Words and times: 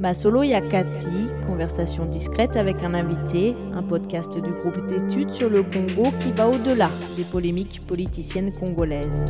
Masolo 0.00 0.42
Yakati, 0.42 1.28
conversation 1.46 2.06
discrète 2.06 2.56
avec 2.56 2.82
un 2.82 2.94
invité, 2.94 3.54
un 3.74 3.82
podcast 3.82 4.32
du 4.32 4.50
groupe 4.50 4.86
d'études 4.86 5.30
sur 5.30 5.50
le 5.50 5.62
Congo 5.62 6.10
qui 6.18 6.32
va 6.32 6.48
au-delà 6.48 6.90
des 7.18 7.24
polémiques 7.24 7.86
politiciennes 7.86 8.50
congolaises. 8.50 9.26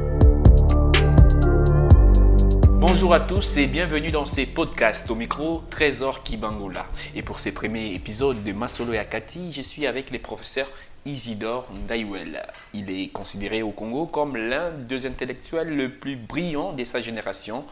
Bonjour 2.75 3.13
à 3.13 3.19
tous 3.19 3.57
et 3.57 3.67
bienvenue 3.67 4.13
dans 4.13 4.27
ces 4.27 4.47
podcasts 4.47 5.11
au 5.11 5.17
micro 5.17 5.65
Trésor 5.71 6.23
Kibangula. 6.23 6.87
Et 7.17 7.23
pour 7.23 7.41
ces 7.41 7.53
premiers 7.53 7.93
épisodes 7.93 8.41
de 8.45 8.53
Masolo 8.53 8.93
Yakati, 8.93 9.51
je 9.51 9.63
suis 9.63 9.89
avec 9.89 10.13
les 10.13 10.21
professeurs 10.21 10.71
Isidore 11.05 11.67
Ndaiwel. 11.85 12.41
Il 12.75 12.91
est 12.91 13.09
considéré 13.09 13.63
au 13.63 13.73
Congo 13.73 14.07
comme 14.07 14.37
l'un 14.37 14.71
des 14.71 15.07
intellectuels 15.07 15.75
le 15.75 15.89
plus 15.89 16.15
brillants 16.15 16.75
de 16.75 16.85
sa 16.85 17.01
génération. 17.01 17.65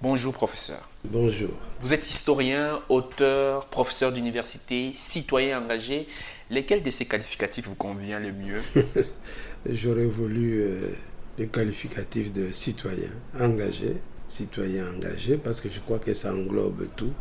Bonjour 0.00 0.32
professeur. 0.32 0.88
Bonjour. 1.10 1.50
Vous 1.80 1.92
êtes 1.92 2.08
historien, 2.08 2.80
auteur, 2.88 3.66
professeur 3.66 4.12
d'université, 4.12 4.92
citoyen 4.94 5.60
engagé. 5.60 6.06
Lesquels 6.50 6.84
de 6.84 6.90
ces 6.92 7.06
qualificatifs 7.06 7.66
vous 7.66 7.74
convient 7.74 8.20
le 8.20 8.30
mieux 8.30 8.62
J'aurais 9.68 10.04
voulu 10.04 10.60
euh, 10.60 10.90
les 11.36 11.48
qualificatifs 11.48 12.32
de 12.32 12.52
citoyen 12.52 13.10
engagé, 13.40 13.96
citoyen 14.28 14.86
engagé, 14.88 15.36
parce 15.36 15.60
que 15.60 15.68
je 15.68 15.80
crois 15.80 15.98
que 15.98 16.14
ça 16.14 16.32
englobe 16.32 16.86
tout. 16.94 17.12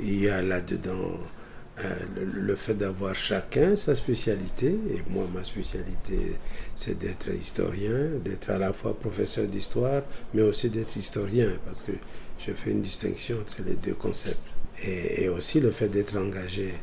Il 0.00 0.20
y 0.20 0.28
a 0.28 0.42
là-dedans 0.42 1.20
euh, 1.84 1.94
le, 2.16 2.56
fait 2.56 2.74
d'avoir 2.74 3.14
chacun 3.14 3.76
sa 3.76 3.94
spécialité, 3.94 4.66
et 4.66 5.02
moi 5.10 5.26
ma 5.32 5.44
spécialité 5.44 6.32
c'est 6.74 6.98
d'être 6.98 7.28
historien, 7.32 8.08
d'être 8.24 8.50
à 8.50 8.58
la 8.58 8.72
fois 8.72 8.98
professeur 8.98 9.46
d'histoire, 9.46 10.02
mais 10.34 10.42
aussi 10.42 10.70
d'être 10.70 10.96
historien, 10.96 11.50
parce 11.64 11.82
que 11.82 11.92
je 12.38 12.52
fais 12.52 12.70
une 12.72 12.82
distinction 12.82 13.38
entre 13.40 13.62
les 13.64 13.74
deux 13.74 13.94
concepts. 13.94 14.54
Et, 14.82 15.28
aussi 15.28 15.60
le 15.60 15.70
fait 15.70 15.88
d'être 15.88 16.16
engagé. 16.16 16.74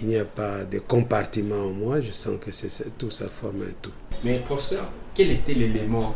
il 0.00 0.06
n'y 0.06 0.16
a 0.16 0.24
pas 0.24 0.64
de 0.64 0.78
compartiment 0.80 1.66
en 1.66 1.72
moi, 1.72 2.00
je 2.00 2.10
sens 2.12 2.38
que 2.40 2.50
c'est 2.50 2.96
tout 2.98 3.10
ça 3.10 3.28
forme 3.28 3.62
un 3.62 3.74
tout. 3.80 3.92
Mais 4.24 4.40
professeur, 4.40 4.90
quel 5.14 5.30
était 5.30 5.54
l'élément 5.54 6.14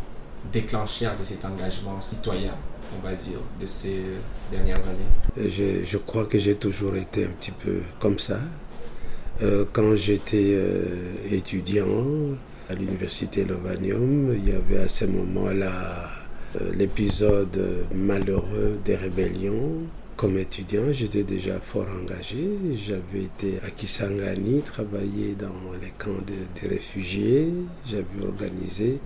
déclencheur 0.52 1.16
de 1.16 1.24
cet 1.24 1.44
engagement 1.44 2.00
citoyen? 2.00 2.54
De 3.60 3.66
ces 3.66 4.00
dernières 4.50 4.76
années 4.76 5.46
je, 5.48 5.84
je 5.84 5.98
crois 5.98 6.24
que 6.26 6.38
j'ai 6.38 6.54
toujours 6.56 6.96
été 6.96 7.24
un 7.24 7.28
petit 7.28 7.50
peu 7.52 7.80
comme 7.98 8.18
ça. 8.18 8.40
Euh, 9.42 9.64
quand 9.72 9.94
j'étais 9.94 10.54
euh, 10.54 10.84
étudiant 11.30 12.36
à 12.68 12.74
l'université 12.74 13.44
Lovanium, 13.44 14.34
il 14.36 14.48
y 14.48 14.52
avait 14.52 14.78
à 14.78 14.88
ce 14.88 15.04
moment-là 15.04 16.10
euh, 16.60 16.72
l'épisode 16.74 17.86
malheureux 17.94 18.78
des 18.84 18.96
rébellions. 18.96 19.82
Comme 20.18 20.36
étudiant, 20.36 20.90
j'étais 20.90 21.22
déjà 21.22 21.60
fort 21.60 21.86
engagé. 21.96 22.50
J'avais 22.74 23.22
été 23.26 23.60
à 23.64 23.70
Kisangani, 23.70 24.62
travailler 24.62 25.36
dans 25.36 25.70
les 25.80 25.92
camps 25.96 26.10
de, 26.26 26.68
réfugiés. 26.68 27.48
J'avais 27.86 28.26
organisé 28.26 28.98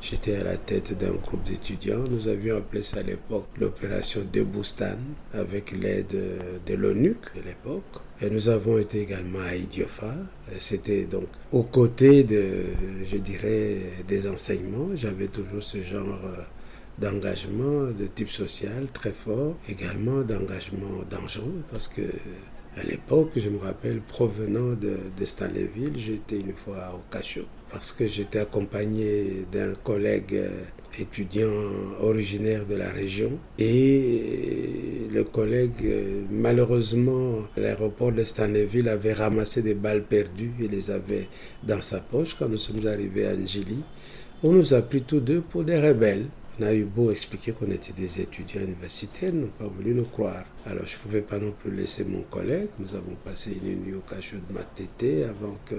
J'étais 0.00 0.36
à 0.36 0.44
la 0.44 0.56
tête 0.56 0.96
d'un 0.96 1.14
groupe 1.14 1.42
d'étudiants. 1.42 2.04
Nous 2.08 2.28
avions 2.28 2.56
appelé 2.56 2.84
ça 2.84 3.00
à 3.00 3.02
l'époque 3.02 3.48
l'opération 3.58 4.20
de 4.32 4.42
Boustan 4.44 4.96
avec 5.34 5.72
l'aide 5.72 6.16
de 6.64 6.74
l'ONU 6.74 7.16
de 7.34 7.42
l'époque. 7.44 8.00
Et 8.22 8.30
nous 8.30 8.48
avons 8.48 8.78
été 8.78 9.00
également 9.00 9.40
à 9.40 9.56
Idiofa. 9.56 10.14
C'était 10.58 11.02
donc 11.04 11.26
aux 11.50 11.64
côtés 11.64 12.22
de, 12.22 12.66
je 13.10 13.16
dirais, 13.16 13.76
des 14.06 14.28
enseignements. 14.28 14.90
J'avais 14.94 15.26
toujours 15.26 15.64
ce 15.64 15.82
genre 15.82 16.20
euh, 16.26 16.42
d'engagement 17.00 17.90
de 17.98 18.06
type 18.06 18.30
social 18.30 18.88
très 18.92 19.12
fort, 19.12 19.56
également 19.68 20.20
d'engagement 20.22 21.02
dangereux 21.08 21.62
parce 21.72 21.88
que 21.88 22.02
à 22.76 22.84
l'époque, 22.84 23.32
je 23.36 23.48
me 23.48 23.58
rappelle, 23.58 24.00
provenant 24.00 24.74
de, 24.74 25.24
Stanleyville, 25.24 25.94
j'étais 25.98 26.36
une 26.38 26.52
fois 26.54 26.94
au 26.94 27.12
cachot 27.12 27.46
parce 27.70 27.92
que 27.92 28.06
j'étais 28.06 28.38
accompagné 28.38 29.44
d'un 29.52 29.74
collègue 29.74 30.34
euh, 30.34 30.48
étudiant 30.98 31.50
originaire 32.00 32.66
de 32.66 32.74
la 32.74 32.90
région 32.90 33.32
et 33.58 35.06
le 35.12 35.22
collègue 35.22 35.84
euh, 35.84 36.22
malheureusement 36.30 37.42
l'aéroport 37.56 38.10
de 38.10 38.24
Stanleyville 38.24 38.88
avait 38.88 39.12
ramassé 39.12 39.62
des 39.62 39.74
balles 39.74 40.02
perdues 40.02 40.52
et 40.60 40.66
les 40.66 40.90
avait 40.90 41.28
dans 41.62 41.80
sa 41.80 42.00
poche 42.00 42.34
quand 42.36 42.48
nous 42.48 42.58
sommes 42.58 42.84
arrivés 42.88 43.26
à 43.28 43.34
Angeli 43.34 43.78
on 44.42 44.50
nous 44.52 44.74
a 44.74 44.82
pris 44.82 45.02
tous 45.02 45.20
deux 45.20 45.40
pour 45.40 45.62
des 45.62 45.78
rebelles 45.78 46.26
on 46.60 46.64
a 46.64 46.74
eu 46.74 46.84
beau 46.84 47.10
expliquer 47.10 47.52
qu'on 47.52 47.70
était 47.70 47.92
des 47.92 48.20
étudiants 48.20 48.62
universitaires, 48.62 49.30
ils 49.32 49.40
n'ont 49.40 49.46
pas 49.58 49.66
voulu 49.66 49.94
nous 49.94 50.04
croire. 50.04 50.44
Alors 50.66 50.86
je 50.86 50.94
ne 50.96 51.00
pouvais 51.00 51.20
pas 51.22 51.38
non 51.38 51.52
plus 51.52 51.74
laisser 51.74 52.04
mon 52.04 52.22
collègue. 52.22 52.68
Nous 52.78 52.94
avons 52.94 53.16
passé 53.24 53.56
une 53.64 53.82
nuit 53.82 53.94
au 53.94 54.00
cachot 54.00 54.36
de 54.36 54.54
Matete 54.54 55.28
avant 55.28 55.56
que 55.66 55.76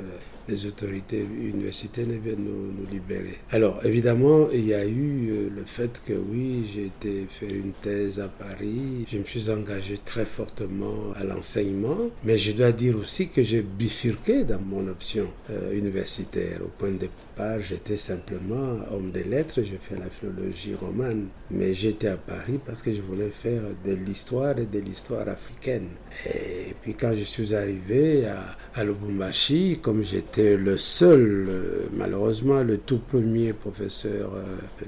les 0.47 0.65
autorités 0.65 1.19
universitaires 1.19 2.07
ne 2.07 2.15
viennent 2.15 2.43
nous, 2.43 2.85
libérer. 2.91 3.37
Alors 3.51 3.79
évidemment, 3.85 4.47
il 4.51 4.65
y 4.65 4.73
a 4.73 4.85
eu 4.85 5.29
euh, 5.29 5.49
le 5.55 5.63
fait 5.65 6.01
que 6.05 6.13
oui, 6.13 6.69
j'ai 6.73 6.87
été 6.87 7.27
faire 7.29 7.53
une 7.53 7.73
thèse 7.73 8.19
à 8.19 8.27
Paris. 8.27 9.05
Je 9.09 9.17
me 9.17 9.23
suis 9.23 9.49
engagé 9.49 9.97
très 9.97 10.25
fortement 10.25 11.13
à 11.15 11.23
l'enseignement. 11.23 12.09
Mais 12.23 12.37
je 12.37 12.51
dois 12.53 12.71
dire 12.71 12.97
aussi 12.97 13.29
que 13.29 13.43
j'ai 13.43 13.61
bifurqué 13.61 14.43
dans 14.43 14.59
mon 14.59 14.87
option 14.87 15.27
euh, 15.51 15.77
universitaire. 15.77 16.59
Au 16.63 16.69
point 16.69 16.89
de 16.89 16.97
départ, 16.97 17.61
j'étais 17.61 17.97
simplement 17.97 18.79
homme 18.91 19.11
des 19.11 19.23
lettres. 19.23 19.61
J'ai 19.61 19.79
fait 19.81 19.97
la 19.97 20.09
philologie 20.09 20.73
romane. 20.73 21.27
Mais 21.51 21.73
j'étais 21.73 22.07
à 22.07 22.17
Paris 22.17 22.59
parce 22.65 22.81
que 22.81 22.91
je 22.91 23.01
voulais 23.01 23.29
faire 23.29 23.61
de 23.85 23.93
l'histoire 23.93 24.57
et 24.57 24.65
de 24.71 24.79
l'histoire 24.79 25.27
africaine. 25.27 25.89
Et 26.25 26.75
puis 26.81 26.93
quand 26.95 27.13
je 27.13 27.23
suis 27.23 27.53
arrivé 27.53 28.25
à, 28.27 28.57
à 28.75 28.83
Lubumbashi, 28.85 29.79
comme 29.81 30.01
j'étais 30.03 30.55
le 30.55 30.77
seul, 30.77 31.45
euh, 31.49 31.87
malheureusement, 31.93 32.63
le 32.63 32.77
tout 32.77 32.99
premier 32.99 33.51
professeur 33.51 34.31
euh, 34.33 34.43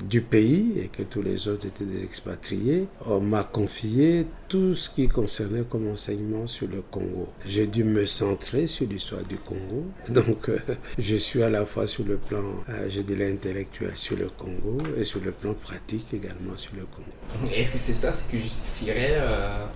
du 0.05 0.21
pays 0.21 0.73
et 0.81 0.88
que 0.88 1.03
tous 1.03 1.21
les 1.21 1.47
autres 1.49 1.66
étaient 1.67 1.83
des 1.83 2.03
expatriés, 2.03 2.88
on 3.05 3.19
m'a 3.19 3.43
confié 3.43 4.25
tout 4.47 4.73
ce 4.73 4.89
qui 4.89 5.09
concernait 5.09 5.63
comme 5.69 5.89
enseignement 5.89 6.47
sur 6.47 6.67
le 6.67 6.81
Congo. 6.81 7.27
J'ai 7.45 7.67
dû 7.67 7.83
me 7.83 8.05
centrer 8.05 8.67
sur 8.67 8.88
l'histoire 8.88 9.23
du 9.23 9.35
Congo. 9.38 9.85
Donc, 10.09 10.47
euh, 10.47 10.59
je 10.97 11.17
suis 11.17 11.43
à 11.43 11.49
la 11.49 11.66
fois 11.66 11.85
sur 11.85 12.05
le 12.05 12.16
plan, 12.17 12.43
je 12.88 13.01
dirais, 13.01 13.31
intellectuel 13.31 13.91
sur 13.95 14.16
le 14.17 14.29
Congo 14.29 14.77
et 14.97 15.03
sur 15.03 15.19
le 15.22 15.31
plan 15.31 15.53
pratique 15.53 16.05
également 16.13 16.55
sur 16.55 16.73
le 16.75 16.85
Congo. 16.85 17.51
Est-ce 17.53 17.72
que 17.73 17.77
c'est 17.77 17.93
ça 17.93 18.13
ce 18.13 18.29
qui 18.29 18.39
justifierait 18.39 19.19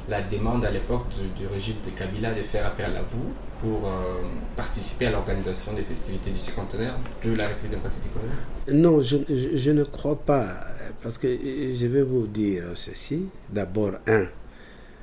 la 0.07 0.22
demande 0.22 0.63
à 0.63 0.72
l'époque 0.72 1.07
du, 1.09 1.41
du 1.44 1.47
régime 1.47 1.75
de 1.85 1.90
Kabila 1.91 2.31
de 2.31 2.44
faire 2.44 2.66
appel 2.67 2.85
à 2.96 3.01
vous? 3.01 3.34
Pour 3.59 3.88
euh, 3.88 4.23
participer 4.56 5.07
à 5.07 5.12
l'organisation 5.12 5.73
des 5.73 5.81
festivités 5.84 6.31
du 6.31 6.40
cinquantenaire 6.40 6.97
de 7.23 7.35
la 7.35 7.47
République 7.47 7.72
démocratique 7.72 8.03
du 8.03 8.09
Congo? 8.09 8.28
Non, 8.72 9.01
je, 9.01 9.18
je, 9.56 9.72
ne 9.72 9.84
crois 9.84 10.19
pas, 10.19 10.68
parce 11.01 11.18
que 11.18 11.28
je 11.28 11.88
vais 11.88 12.03
vous 12.03 12.28
dire 12.28 12.66
ceci. 12.75 13.25
D'abord, 13.50 13.94
un, 14.07 14.28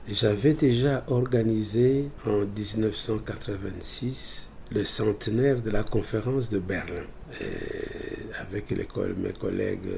j'avais 0.09 0.55
déjà 0.55 1.05
organisé 1.09 2.09
en 2.27 2.45
1986 2.45 4.51
le 4.73 4.85
centenaire 4.85 5.61
de 5.63 5.71
la 5.71 5.83
conférence 5.83 6.51
de 6.51 6.59
Berlin, 6.59 7.07
avec 8.41 8.71
mes 8.71 9.33
collègues. 9.33 9.89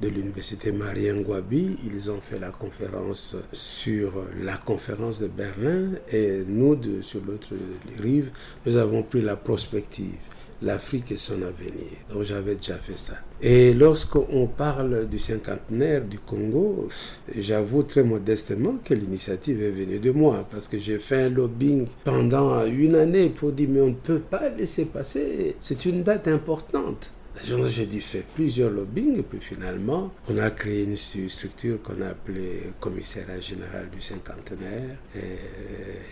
De 0.00 0.08
l'université 0.08 0.72
Marien 0.72 1.14
Ngouabi. 1.14 1.78
Ils 1.86 2.10
ont 2.10 2.20
fait 2.20 2.38
la 2.38 2.50
conférence 2.50 3.34
sur 3.52 4.24
la 4.42 4.58
conférence 4.58 5.20
de 5.20 5.26
Berlin 5.28 5.92
et 6.12 6.42
nous, 6.46 6.78
sur 7.00 7.20
l'autre 7.24 7.54
rive, 7.98 8.30
nous 8.66 8.76
avons 8.76 9.02
pris 9.02 9.22
la 9.22 9.36
prospective. 9.36 10.16
L'Afrique 10.62 11.12
et 11.12 11.18
son 11.18 11.42
avenir. 11.42 11.92
Donc 12.10 12.22
j'avais 12.22 12.54
déjà 12.54 12.76
fait 12.76 12.96
ça. 12.96 13.14
Et 13.42 13.74
lorsqu'on 13.74 14.46
parle 14.46 15.06
du 15.06 15.18
cinquantenaire 15.18 16.02
du 16.02 16.18
Congo, 16.18 16.88
j'avoue 17.36 17.82
très 17.82 18.02
modestement 18.02 18.76
que 18.82 18.94
l'initiative 18.94 19.62
est 19.62 19.70
venue 19.70 19.98
de 19.98 20.10
moi 20.12 20.46
parce 20.50 20.66
que 20.66 20.78
j'ai 20.78 20.98
fait 20.98 21.24
un 21.24 21.28
lobbying 21.28 21.86
pendant 22.04 22.64
une 22.64 22.94
année 22.94 23.28
pour 23.28 23.52
dire 23.52 23.68
mais 23.70 23.82
on 23.82 23.88
ne 23.88 23.94
peut 23.94 24.18
pas 24.20 24.48
laisser 24.48 24.86
passer. 24.86 25.56
C'est 25.60 25.84
une 25.84 26.02
date 26.02 26.26
importante. 26.26 27.12
J'ai 27.42 27.86
dû 27.86 28.00
faire 28.00 28.24
plusieurs 28.34 28.70
lobbying 28.70 29.18
et 29.18 29.22
puis 29.22 29.40
finalement, 29.40 30.12
on 30.28 30.38
a 30.38 30.50
créé 30.50 30.84
une 30.84 30.96
structure 30.96 31.82
qu'on 31.82 32.00
a 32.02 32.08
appelée 32.08 32.72
commissariat 32.80 33.40
général 33.40 33.88
du 33.90 34.00
cinquantenaire. 34.00 34.96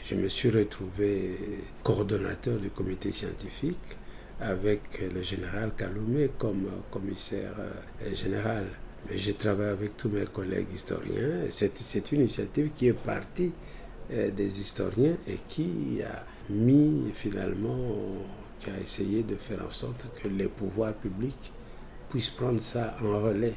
Je 0.04 0.14
me 0.14 0.28
suis 0.28 0.50
retrouvé 0.50 1.36
coordonnateur 1.82 2.58
du 2.58 2.70
comité 2.70 3.10
scientifique 3.12 3.96
avec 4.40 5.00
le 5.14 5.22
général 5.22 5.72
Kaloumé 5.76 6.30
comme 6.38 6.66
commissaire 6.90 7.54
euh, 7.58 8.14
général. 8.14 8.64
Mais 9.08 9.18
j'ai 9.18 9.34
travaillé 9.34 9.70
avec 9.70 9.96
tous 9.96 10.08
mes 10.08 10.24
collègues 10.24 10.72
historiens. 10.72 11.44
C'est 11.50 12.12
une 12.12 12.20
initiative 12.20 12.70
qui 12.74 12.88
est 12.88 12.92
partie 12.92 13.52
euh, 14.12 14.30
des 14.30 14.60
historiens 14.60 15.16
et 15.28 15.38
qui 15.46 16.00
a 16.02 16.24
mis 16.50 17.12
finalement 17.14 17.96
qui 18.58 18.70
a 18.70 18.80
essayé 18.80 19.22
de 19.22 19.36
faire 19.36 19.64
en 19.66 19.70
sorte 19.70 20.06
que 20.22 20.28
les 20.28 20.48
pouvoirs 20.48 20.94
publics 20.94 21.52
puissent 22.10 22.30
prendre 22.30 22.60
ça 22.60 22.96
en 23.02 23.20
relais, 23.20 23.54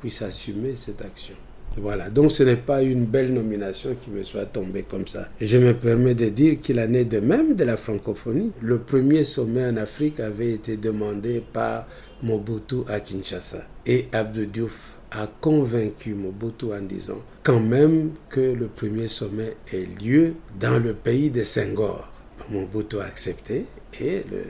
puissent 0.00 0.22
assumer 0.22 0.74
cette 0.76 1.02
action. 1.02 1.34
Voilà, 1.76 2.08
donc 2.08 2.30
ce 2.30 2.44
n'est 2.44 2.56
pas 2.56 2.82
une 2.82 3.04
belle 3.04 3.32
nomination 3.32 3.96
qui 4.00 4.10
me 4.10 4.22
soit 4.22 4.46
tombée 4.46 4.84
comme 4.88 5.06
ça. 5.06 5.28
Je 5.40 5.58
me 5.58 5.74
permets 5.74 6.14
de 6.14 6.28
dire 6.28 6.60
qu'il 6.60 6.78
en 6.78 6.92
est 6.92 7.04
de 7.04 7.18
même 7.18 7.56
de 7.56 7.64
la 7.64 7.76
francophonie. 7.76 8.52
Le 8.60 8.78
premier 8.78 9.24
sommet 9.24 9.66
en 9.66 9.76
Afrique 9.76 10.20
avait 10.20 10.52
été 10.52 10.76
demandé 10.76 11.42
par 11.52 11.86
Mobutu 12.22 12.76
à 12.88 13.00
Kinshasa. 13.00 13.66
Et 13.86 14.06
Abdou 14.12 14.46
Diouf 14.46 14.98
a 15.10 15.26
convaincu 15.40 16.14
Mobutu 16.14 16.66
en 16.72 16.80
disant 16.80 17.20
quand 17.42 17.60
même 17.60 18.12
que 18.30 18.40
le 18.40 18.68
premier 18.68 19.08
sommet 19.08 19.56
ait 19.72 19.86
lieu 20.02 20.34
dans 20.58 20.78
le 20.78 20.94
pays 20.94 21.30
de 21.30 21.42
Senghor. 21.42 22.08
Mobutu 22.50 23.00
a 23.00 23.04
accepté 23.04 23.64
et 24.00 24.24
le, 24.30 24.44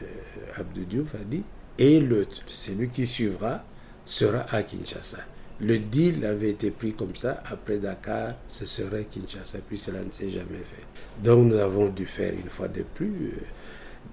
Abdou 0.56 0.84
Diouf 0.84 1.14
a 1.14 1.24
dit 1.24 1.42
et 1.78 2.00
le, 2.00 2.26
celui 2.46 2.88
qui 2.88 3.06
suivra 3.06 3.64
sera 4.04 4.40
à 4.54 4.62
Kinshasa. 4.62 5.18
Le 5.60 5.78
deal 5.78 6.24
avait 6.26 6.50
été 6.50 6.70
pris 6.70 6.92
comme 6.94 7.14
ça. 7.14 7.42
Après 7.46 7.78
Dakar, 7.78 8.34
ce 8.48 8.66
serait 8.66 9.04
Kinshasa. 9.04 9.58
Puis 9.66 9.78
cela 9.78 10.02
ne 10.02 10.10
s'est 10.10 10.28
jamais 10.28 10.58
fait. 10.58 11.22
Donc 11.22 11.46
nous 11.48 11.56
avons 11.58 11.88
dû 11.88 12.06
faire 12.06 12.32
une 12.32 12.48
fois 12.50 12.68
de 12.68 12.82
plus 12.82 13.32
euh, 13.34 13.40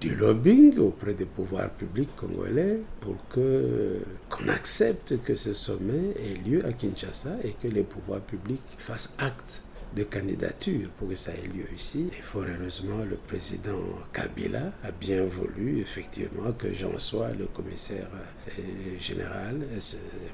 du 0.00 0.14
lobbying 0.14 0.78
auprès 0.78 1.14
des 1.14 1.26
pouvoirs 1.26 1.70
publics 1.70 2.14
congolais 2.16 2.80
pour 3.00 3.16
qu'on 3.28 4.48
accepte 4.48 5.22
que 5.24 5.34
ce 5.36 5.52
sommet 5.52 6.14
ait 6.16 6.48
lieu 6.48 6.64
à 6.64 6.72
Kinshasa 6.72 7.36
et 7.44 7.52
que 7.52 7.68
les 7.68 7.84
pouvoirs 7.84 8.20
publics 8.20 8.62
fassent 8.78 9.14
acte 9.18 9.62
de 9.94 10.04
candidature 10.04 10.88
pour 10.98 11.08
que 11.08 11.14
ça 11.14 11.32
ait 11.32 11.46
lieu 11.46 11.66
ici. 11.76 12.08
Et 12.18 12.22
fort 12.22 12.44
heureusement, 12.46 13.04
le 13.08 13.16
président 13.16 13.78
Kabila 14.12 14.72
a 14.84 14.90
bien 14.90 15.24
voulu 15.24 15.80
effectivement 15.80 16.52
que 16.58 16.72
j'en 16.72 16.98
sois 16.98 17.28
le 17.38 17.46
commissaire 17.46 18.06
euh, 18.12 18.98
général. 18.98 19.60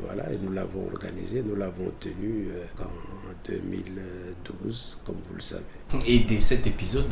voilà, 0.01 0.33
et 0.33 0.39
nous 0.43 0.53
l'avons 0.53 0.87
organisé, 0.93 1.43
nous 1.45 1.57
l'avons 1.57 1.91
tenu 1.99 2.49
euh, 2.53 2.83
en 2.83 3.51
2012, 3.51 5.03
comme 5.05 5.17
vous 5.29 5.35
le 5.35 5.41
savez. 5.41 5.63
Et 6.07 6.21
de 6.21 6.39
cet 6.39 6.67
épisode, 6.67 7.07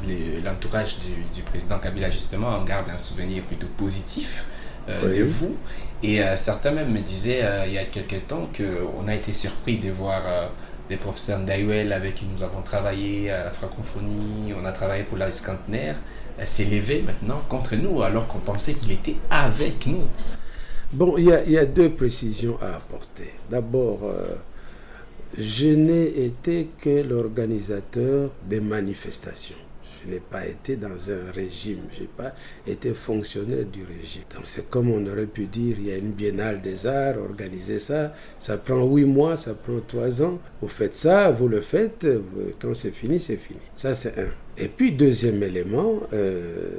l'entourage 0.44 0.96
du, 1.34 1.43
président 1.43 1.78
Kabila, 1.78 2.10
justement, 2.10 2.48
en 2.48 2.64
garde 2.64 2.90
un 2.90 2.98
souvenir 2.98 3.43
plutôt 3.44 3.69
positif. 3.76 4.44
Euh, 4.88 5.19
de 5.19 5.25
vous. 5.25 5.56
Et 6.04 6.20
certains 6.37 6.70
même 6.70 6.93
me 6.93 7.00
disaient 7.00 7.43
il 7.66 7.72
y 7.72 7.78
a 7.78 7.84
quelques 7.87 8.28
temps 8.28 8.48
qu'on 8.56 9.08
a 9.08 9.16
été 9.16 9.32
surpris 9.32 9.78
de 9.78 9.90
voir 9.90 10.22
les 10.88 10.97
professeurs 10.97 11.41
d'Ayuel 11.41 11.93
avec 11.93 12.15
qui 12.17 12.27
nous 12.27 12.43
avons 12.43 12.62
travaillé 12.62 13.31
à 13.31 13.44
la 13.44 13.50
francophonie, 13.50 14.53
on 14.61 14.65
a 14.65 14.73
travaillé 14.73 15.05
pour 15.05 15.19
la 15.19 15.33
Scantenaire, 15.33 15.97
s'est 16.44 16.65
levé 16.65 17.03
maintenant 17.03 17.43
contre 17.49 17.77
nous 17.77 18.03
alors 18.03 18.27
qu'on 18.27 18.38
pensait 18.38 18.75
qu'il 18.75 18.93
était 18.93 19.17
avec 19.31 19.87
nous. 19.87 20.05
Bon, 20.93 21.17
il 21.19 21.25
y, 21.25 21.59
a, 21.59 21.67
deux 21.67 21.91
précisions 21.91 22.59
à 22.62 22.77
apporter. 22.77 23.33
D'abord, 23.50 24.00
euh, 24.05 24.37
je 25.37 25.69
n'ai 25.69 26.25
été 26.25 26.69
que 26.81 27.03
l'organisateur 27.03 28.31
des 28.49 28.61
manifestations 28.61 29.56
je 30.02 30.10
n'ai 30.10 30.20
pas 30.20 30.46
été 30.46 30.76
dans 30.76 31.10
un 31.10 31.31
régime, 31.32 31.81
je 31.94 32.00
n'ai 32.00 32.08
pas 32.08 32.34
été 32.66 32.94
fonctionnaire 32.94 33.64
du 33.64 33.84
régime. 33.84 34.22
Donc 34.34 34.44
c'est 34.44 34.69
comme 34.70 34.90
on 34.90 35.06
aurait 35.06 35.26
pu 35.26 35.46
dire, 35.46 35.76
il 35.78 35.88
y 35.88 35.93
a 35.93 35.96
une 35.96 36.12
biennale 36.12 36.60
des 36.60 36.87
arts, 36.87 37.19
organiser 37.19 37.78
ça, 37.78 38.14
ça 38.38 38.56
prend 38.58 38.84
huit 38.84 39.04
mois, 39.04 39.37
ça 39.37 39.54
prend 39.54 39.81
trois 39.87 40.22
ans. 40.22 40.38
Vous 40.60 40.69
faites 40.69 40.96
ça, 40.96 41.31
vous 41.31 41.48
le 41.48 41.60
faites, 41.60 42.06
quand 42.60 42.75
c'est 42.75 42.90
fini, 42.90 43.20
c'est 43.20 43.37
fini. 43.37 43.60
Ça 43.75 43.94
c'est 43.94 44.19
un. 44.19 44.31
Et 44.58 44.69
puis 44.69 44.93
deuxième 44.93 45.43
élément, 45.43 46.00
euh, 46.14 46.70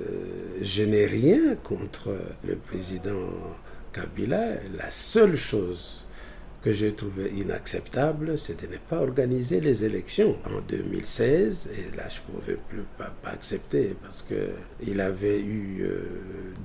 je 0.61 0.81
n'ai 0.81 1.05
rien 1.05 1.55
contre 1.63 2.09
le 2.43 2.55
président 2.55 3.29
Kabila. 3.93 4.55
La 4.75 4.89
seule 4.89 5.35
chose 5.35 6.06
que 6.67 6.73
j'ai 6.73 6.91
trouvé 6.91 7.29
inacceptable, 7.29 8.37
c'est 8.37 8.61
de 8.61 8.67
ne 8.69 8.77
pas 8.77 8.97
organiser 8.99 9.61
les 9.61 9.85
élections 9.85 10.35
en 10.43 10.59
2016. 10.67 11.71
Et 11.71 11.95
là, 11.95 12.03
je 12.09 12.19
ne 12.19 12.39
pouvais 12.39 12.57
plus 12.67 12.83
pas, 12.97 13.13
accepter 13.23 13.95
parce 14.03 14.21
qu'il 14.21 14.99
avait 14.99 15.39
eu 15.39 15.83
euh, 15.83 16.01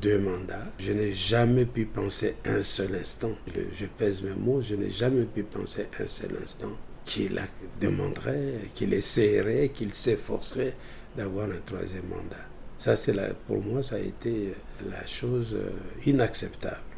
deux 0.01 0.19
mandats. 0.19 0.67
Je 0.81 0.93
n'ai 0.93 1.13
jamais 1.13 1.67
pu 1.67 1.87
penser 1.87 2.35
un 2.45 2.63
seul 2.63 2.97
instant, 2.97 3.31
je, 3.55 3.87
pèse 3.87 4.25
mes 4.25 4.35
mots, 4.35 4.61
je 4.61 4.75
n'ai 4.75 4.91
jamais 4.91 5.25
pu 5.25 5.45
penser 5.45 5.87
un 6.01 6.09
seul 6.09 6.37
instant 6.43 6.73
qu'il 7.05 7.41
demanderait, 7.81 8.55
qu'il 8.75 8.95
essaierait, 8.95 9.69
qu'il 9.69 9.93
s'efforcerait 9.93 10.75
d'avoir 11.17 11.47
un 11.47 11.61
troisième 11.65 12.09
mandat. 12.09 12.45
Ça, 12.77 12.97
c'est 12.97 13.15
pour 13.47 13.63
moi, 13.63 13.85
ça 13.85 13.97
a 13.97 14.01
été 14.01 14.53
la 14.91 15.07
chose 15.07 15.55
euh, 15.55 15.71
inacceptable. 16.07 16.92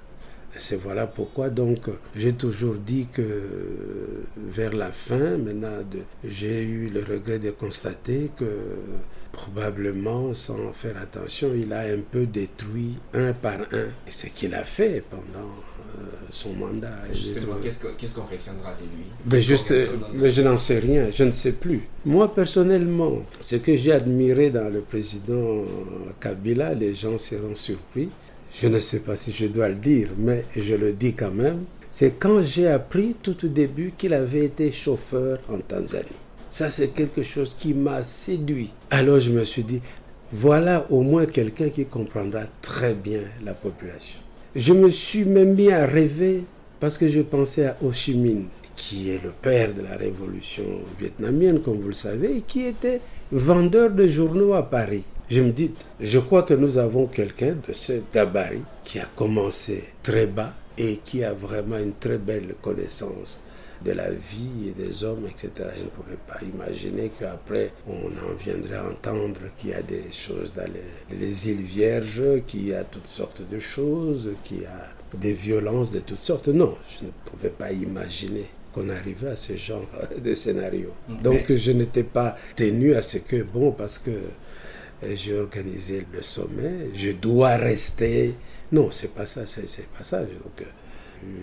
C'est 0.57 0.81
voilà 0.81 1.07
pourquoi 1.07 1.51
donc 1.51 1.89
j'ai 2.15 2.33
toujours 2.33 2.77
dit 2.77 3.09
que 3.13 3.23
vers 4.37 4.73
la 4.73 4.93
fin, 4.93 5.37
maintenant, 5.37 5.79
j'ai 6.25 6.63
eu 6.63 6.89
le 6.89 7.01
regret 7.01 7.39
de 7.39 7.51
constater 7.51 8.31
que 8.37 8.45
probablement, 9.33 10.33
sans 10.33 10.73
faire 10.73 10.97
attention, 10.97 11.51
il 11.57 11.73
a 11.73 11.81
un 11.81 12.01
peu 12.11 12.27
détruit 12.27 12.95
un 13.13 13.33
par 13.33 13.59
un 13.73 13.89
ce 14.09 14.29
qu'il 14.29 14.55
a 14.55 14.63
fait 14.65 15.03
pendant 15.11 15.49
euh, 15.99 16.03
son 16.31 16.53
mandat. 16.53 16.93
Justement, 17.13 17.57
qu'est-ce 17.63 18.15
qu'on 18.15 18.23
retiendra 18.23 18.75
de 18.75 18.85
lui? 18.85 19.05
Mais 19.31 19.43
juste, 19.43 19.73
Je 19.73 20.43
n'en 20.43 20.57
sais 20.57 20.79
rien, 20.79 21.11
je 21.11 21.25
ne 21.25 21.31
sais 21.31 21.53
plus. 21.53 21.89
Moi, 22.05 22.33
personnellement, 22.33 23.23
ce 23.41 23.57
que 23.57 23.75
j'ai 23.75 23.93
admiré 23.93 24.51
dans 24.51 24.69
le 24.73 24.81
président 24.81 25.65
Kabila, 26.21 26.75
les 26.75 26.95
gens 26.95 27.19
seront 27.19 27.55
surpris, 27.55 28.09
je 28.55 28.69
ne 28.69 28.79
sais 28.79 29.01
pas 29.01 29.17
si 29.17 29.33
je 29.33 29.47
dois 29.47 29.69
le 29.69 29.75
dire, 29.75 30.11
mais 30.17 30.45
je 30.57 30.75
le 30.75 30.93
dis 30.93 31.13
quand 31.13 31.33
même, 31.33 31.65
c'est 31.91 32.19
quand 32.19 32.43
j'ai 32.43 32.69
appris 32.69 33.17
tout 33.21 33.45
au 33.45 33.49
début 33.49 33.93
qu'il 33.97 34.15
avait 34.15 34.45
été 34.47 34.71
chauffeur 34.71 35.39
en 35.49 35.59
Tanzanie. 35.59 36.07
Ça, 36.51 36.71
c'est 36.71 36.89
quelque 36.89 37.25
chose 37.25 37.57
qui 37.59 37.75
m'a 37.75 38.05
séduit. 38.05 38.73
Alors 38.91 39.19
je 39.19 39.31
me 39.31 39.43
suis 39.43 39.65
dit, 39.65 39.81
voilà 40.33 40.87
au 40.91 41.01
moins 41.03 41.27
quelqu'un 41.27 41.69
qui 41.69 41.85
comprendra 41.85 42.43
très 42.61 42.95
bien 42.95 43.23
la 43.45 43.55
population. 43.55 44.21
Je 44.55 44.73
me 44.73 44.89
suis 44.91 45.25
même 45.25 45.55
mis 45.55 45.73
à 45.73 45.85
rêver 45.85 46.45
parce 46.79 46.97
que 46.97 47.09
je 47.09 47.21
pensais 47.23 47.67
à 47.67 47.77
Ho 47.83 47.93
Chi 47.93 48.17
Minh, 48.17 48.45
qui 48.77 49.11
est 49.11 49.23
le 49.23 49.31
père 49.31 49.73
de 49.75 49.83
la 49.83 49.97
révolution 49.97 50.65
vietnamienne, 50.99 51.61
comme 51.61 51.81
vous 51.81 51.89
le 51.89 51.95
savez, 51.95 52.39
et 52.39 52.43
qui 52.43 52.65
était 52.65 53.01
vendeur 53.33 53.91
de 53.91 54.07
journaux 54.07 54.55
à 54.55 54.63
Paris. 54.63 55.05
Je 55.29 55.41
me 55.41 55.51
dis, 55.51 55.73
je 56.01 56.19
crois 56.19 56.43
que 56.43 56.55
nous 56.55 56.79
avons 56.79 57.07
quelqu'un 57.07 57.57
de 57.67 57.73
ce 57.73 58.03
gabarit 58.13 58.63
qui 58.85 58.99
a 58.99 59.07
commencé 59.17 59.85
très 60.03 60.27
bas 60.27 60.53
et 60.77 61.01
qui 61.05 61.23
a 61.25 61.33
vraiment 61.33 61.79
une 61.79 61.95
très 61.95 62.19
belle 62.19 62.55
connaissance 62.61 63.41
de 63.85 63.93
la 63.93 64.11
vie 64.11 64.69
et 64.69 64.73
des 64.73 65.05
hommes, 65.05 65.27
etc. 65.27 65.51
Je 65.77 65.83
ne 65.83 65.89
pouvais 65.89 66.19
pas 66.27 66.41
imaginer 66.43 67.11
qu'après, 67.19 67.73
on 67.87 68.07
en 68.07 68.35
viendrait 68.35 68.77
à 68.77 68.85
entendre 68.85 69.41
qu'il 69.57 69.71
y 69.71 69.75
a 69.75 69.83
des 69.83 70.11
choses 70.11 70.53
dans 70.55 70.67
les, 70.73 71.17
les, 71.17 71.51
îles 71.51 71.63
Vierges, 71.63 72.43
qu'il 72.47 72.69
y 72.69 72.75
a 72.75 72.85
toutes 72.85 73.07
sortes 73.07 73.43
de 73.49 73.59
choses, 73.59 74.31
qu'il 74.43 74.63
y 74.63 74.67
a 74.67 74.89
des 75.19 75.33
violences 75.33 75.93
de 75.93 76.01
toutes 76.01 76.21
sortes. 76.21 76.49
Non, 76.49 76.75
je 76.89 77.07
ne 77.07 77.11
pouvais 77.25 77.51
pas 77.51 77.73
imaginer 77.73 78.47
qu'on 78.75 78.89
arrivait 78.89 79.29
à 79.31 79.37
ce 79.37 79.57
genre 79.57 79.87
de 80.23 80.35
scénario. 80.35 80.91
Donc 81.23 81.53
je 81.55 81.71
n'étais 81.71 82.03
pas 82.03 82.37
tenu 82.57 82.95
à 82.95 83.03
ce 83.03 83.19
que, 83.19 83.43
bon, 83.43 83.71
parce 83.73 83.99
que 83.99 84.11
euh, 84.11 85.15
j'ai 85.15 85.35
organisé 85.35 86.05
le 86.13 86.23
sommet, 86.23 86.89
je 86.95 87.11
dois 87.13 87.57
rester. 87.57 88.35
Non, 88.73 88.91
c'est 88.91 89.15
pas 89.15 89.27
ça, 89.27 89.47
c'est 89.47 89.89
pas 89.89 90.05
ça. 90.05 90.21
Donc, 90.21 90.61
euh, 90.61 90.65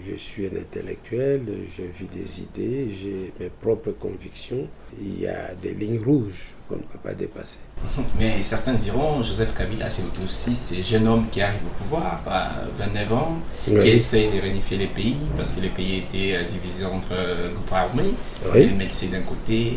je 0.07 0.15
suis 0.15 0.45
un 0.45 0.57
intellectuel, 0.57 1.41
je 1.77 1.83
vis 1.83 2.07
des 2.07 2.41
idées, 2.41 2.87
j'ai 2.89 3.33
mes 3.39 3.49
propres 3.49 3.91
convictions. 3.91 4.67
Il 4.99 5.21
y 5.21 5.27
a 5.27 5.53
des 5.61 5.73
lignes 5.73 6.01
rouges 6.03 6.53
qu'on 6.67 6.75
ne 6.75 6.81
peut 6.81 6.99
pas 7.03 7.13
dépasser. 7.13 7.59
Mais 8.19 8.41
certains 8.43 8.73
diront, 8.73 9.21
Joseph 9.23 9.53
Kabila, 9.55 9.89
c'est 9.89 10.03
aussi 10.23 10.55
ce 10.55 10.75
jeune 10.81 11.07
homme 11.07 11.27
qui 11.29 11.41
arrive 11.41 11.61
au 11.65 11.83
pouvoir 11.83 12.21
à 12.27 12.51
29 12.77 13.13
ans, 13.13 13.37
qui 13.65 13.73
essaye 13.73 14.29
de 14.31 14.41
réunifier 14.41 14.77
les 14.77 14.87
pays, 14.87 15.17
parce 15.37 15.53
que 15.53 15.61
les 15.61 15.69
pays 15.69 15.99
étaient 15.99 16.37
euh, 16.37 16.43
divisés 16.43 16.85
entre 16.85 17.13
euh, 17.13 17.51
groupes 17.53 17.73
armés. 17.73 18.13
Oui. 18.53 18.67
Le 18.67 18.75
MLC 18.75 19.11
d'un 19.11 19.21
côté, 19.21 19.73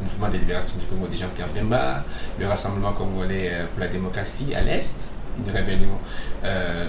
le 0.00 0.04
Mouvement 0.04 0.28
de 0.28 0.36
libération 0.36 0.74
du 0.78 0.84
Congo 0.86 1.06
de 1.06 1.14
Jean-Pierre 1.14 1.48
Bemba, 1.54 2.04
le 2.38 2.46
Rassemblement 2.46 2.92
congolais 2.92 3.50
euh, 3.52 3.66
pour 3.66 3.80
la 3.80 3.88
démocratie 3.88 4.54
à 4.54 4.62
l'Est, 4.62 5.06
une 5.38 5.50
rébellion 5.50 5.98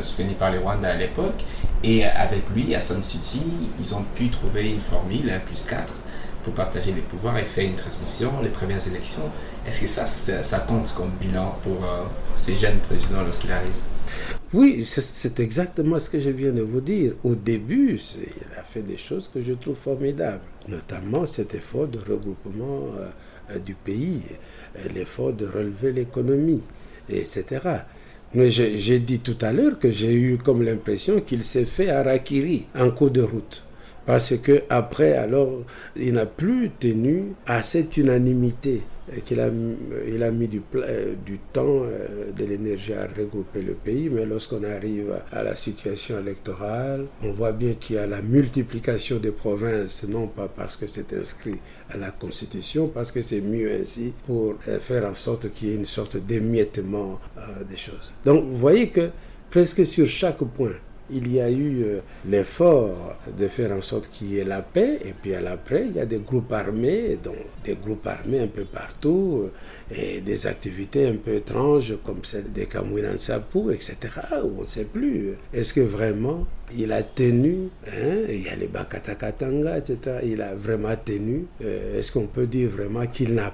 soutenue 0.01 0.33
par 0.33 0.51
le 0.51 0.59
Rwanda 0.59 0.89
à 0.89 0.97
l'époque. 0.97 1.45
Et 1.83 2.05
avec 2.05 2.43
lui, 2.55 2.73
à 2.75 2.79
San 2.79 3.03
Suti, 3.03 3.41
ils 3.79 3.95
ont 3.95 4.05
pu 4.15 4.29
trouver 4.29 4.69
une 4.69 4.79
formule 4.79 5.29
1 5.29 5.39
plus 5.39 5.65
4 5.65 5.93
pour 6.43 6.53
partager 6.53 6.91
les 6.93 7.01
pouvoirs 7.01 7.37
et 7.37 7.43
faire 7.43 7.65
une 7.65 7.75
transition, 7.75 8.31
les 8.41 8.49
premières 8.49 8.85
élections. 8.87 9.29
Est-ce 9.65 9.81
que 9.81 9.87
ça, 9.87 10.07
ça, 10.07 10.59
compte 10.59 10.93
comme 10.95 11.11
bilan 11.19 11.57
pour 11.61 11.83
euh, 11.83 12.03
ces 12.35 12.55
jeunes 12.55 12.79
présidents 12.79 13.21
lorsqu'il 13.23 13.51
arrive? 13.51 13.73
Oui, 14.53 14.85
c'est 14.85 15.39
exactement 15.39 15.97
ce 15.99 16.09
que 16.09 16.19
je 16.19 16.29
viens 16.29 16.51
de 16.51 16.61
vous 16.61 16.81
dire. 16.81 17.13
Au 17.23 17.35
début, 17.35 17.99
il 18.17 18.57
a 18.57 18.63
fait 18.63 18.81
des 18.81 18.97
choses 18.97 19.29
que 19.33 19.41
je 19.41 19.53
trouve 19.53 19.75
formidables, 19.75 20.43
notamment 20.67 21.25
cet 21.25 21.55
effort 21.55 21.87
de 21.87 21.97
regroupement 21.97 22.81
euh, 23.49 23.59
du 23.59 23.73
pays, 23.73 24.21
l'effort 24.93 25.33
de 25.33 25.47
relever 25.47 25.91
l'économie, 25.91 26.61
etc. 27.09 27.59
Mais 28.35 28.49
j'ai 28.49 28.99
dit 28.99 29.19
tout 29.19 29.37
à 29.41 29.53
l'heure 29.53 29.77
que 29.77 29.91
j'ai 29.91 30.13
eu 30.13 30.37
comme 30.37 30.63
l'impression 30.63 31.21
qu'il 31.21 31.43
s'est 31.43 31.65
fait 31.65 31.89
à 31.89 32.01
Rakiri 32.01 32.65
en 32.77 32.89
cours 32.89 33.11
de 33.11 33.21
route. 33.21 33.63
Parce 34.05 34.35
que 34.37 34.63
après, 34.69 35.13
alors, 35.13 35.61
il 35.95 36.13
n'a 36.13 36.25
plus 36.25 36.71
tenu 36.79 37.33
à 37.45 37.61
cette 37.61 37.95
unanimité 37.97 38.81
qu'il 39.25 39.39
a, 39.39 39.49
il 40.07 40.23
a 40.23 40.31
mis 40.31 40.47
du, 40.47 40.61
euh, 40.75 41.13
temps, 41.51 41.83
euh, 41.83 42.31
de 42.31 42.45
l'énergie 42.45 42.93
à 42.93 43.07
regrouper 43.07 43.61
le 43.61 43.73
pays, 43.73 44.09
mais 44.09 44.25
lorsqu'on 44.25 44.63
arrive 44.63 45.13
à 45.31 45.43
la 45.43 45.55
situation 45.55 46.19
électorale, 46.19 47.05
on 47.23 47.31
voit 47.31 47.51
bien 47.51 47.73
qu'il 47.73 47.97
y 47.97 47.99
a 47.99 48.07
la 48.07 48.21
multiplication 48.21 49.17
des 49.17 49.31
provinces, 49.31 50.07
non 50.07 50.27
pas 50.27 50.47
parce 50.47 50.77
que 50.77 50.87
c'est 50.87 51.13
inscrit 51.13 51.59
à 51.89 51.97
la 51.97 52.11
Constitution, 52.11 52.87
parce 52.87 53.11
que 53.11 53.21
c'est 53.21 53.41
mieux 53.41 53.71
ainsi 53.79 54.13
pour 54.25 54.55
euh, 54.67 54.79
faire 54.79 55.05
en 55.05 55.15
sorte 55.15 55.51
qu'il 55.51 55.69
y 55.69 55.71
ait 55.71 55.75
une 55.75 55.85
sorte 55.85 56.17
d'émiettement 56.17 57.19
des 57.69 57.77
choses. 57.77 58.13
Donc 58.25 58.45
vous 58.45 58.57
voyez 58.57 58.89
que 58.89 59.09
presque 59.49 59.85
sur 59.85 60.07
chaque 60.07 60.43
point, 60.43 60.73
il 61.11 61.31
y 61.31 61.39
a 61.39 61.49
eu 61.49 61.83
euh, 61.83 61.99
l'effort 62.25 63.15
de 63.37 63.47
faire 63.47 63.71
en 63.71 63.81
sorte 63.81 64.09
qu'il 64.09 64.33
y 64.33 64.39
ait 64.39 64.43
la 64.43 64.61
paix, 64.61 64.99
et 65.03 65.13
puis 65.13 65.33
à 65.33 65.41
l'après, 65.41 65.85
il 65.89 65.95
y 65.95 65.99
a 65.99 66.05
des 66.05 66.19
groupes 66.19 66.51
armés, 66.51 67.17
donc 67.21 67.35
des 67.63 67.75
groupes 67.75 68.07
armés 68.07 68.39
un 68.39 68.47
peu 68.47 68.65
partout, 68.65 69.43
euh, 69.43 69.95
et 69.95 70.21
des 70.21 70.47
activités 70.47 71.07
un 71.07 71.15
peu 71.15 71.35
étranges 71.35 71.95
comme 72.03 72.23
celle 72.23 72.51
des 72.51 72.65
Kamouinan 72.65 73.17
Sapou, 73.17 73.71
etc., 73.71 73.97
on 74.43 74.59
ne 74.59 74.63
sait 74.63 74.85
plus. 74.85 75.33
Est-ce 75.53 75.73
que 75.73 75.81
vraiment 75.81 76.45
il 76.75 76.91
a 76.91 77.03
tenu, 77.03 77.69
hein, 77.87 78.25
il 78.29 78.43
y 78.43 78.49
a 78.49 78.55
les 78.55 78.67
Bakatakatanga, 78.67 79.77
etc., 79.77 80.17
il 80.23 80.41
a 80.41 80.55
vraiment 80.55 80.95
tenu, 80.95 81.45
euh, 81.63 81.99
est-ce 81.99 82.11
qu'on 82.11 82.27
peut 82.27 82.47
dire 82.47 82.69
vraiment 82.69 83.05
qu'il 83.05 83.35
n'a 83.35 83.53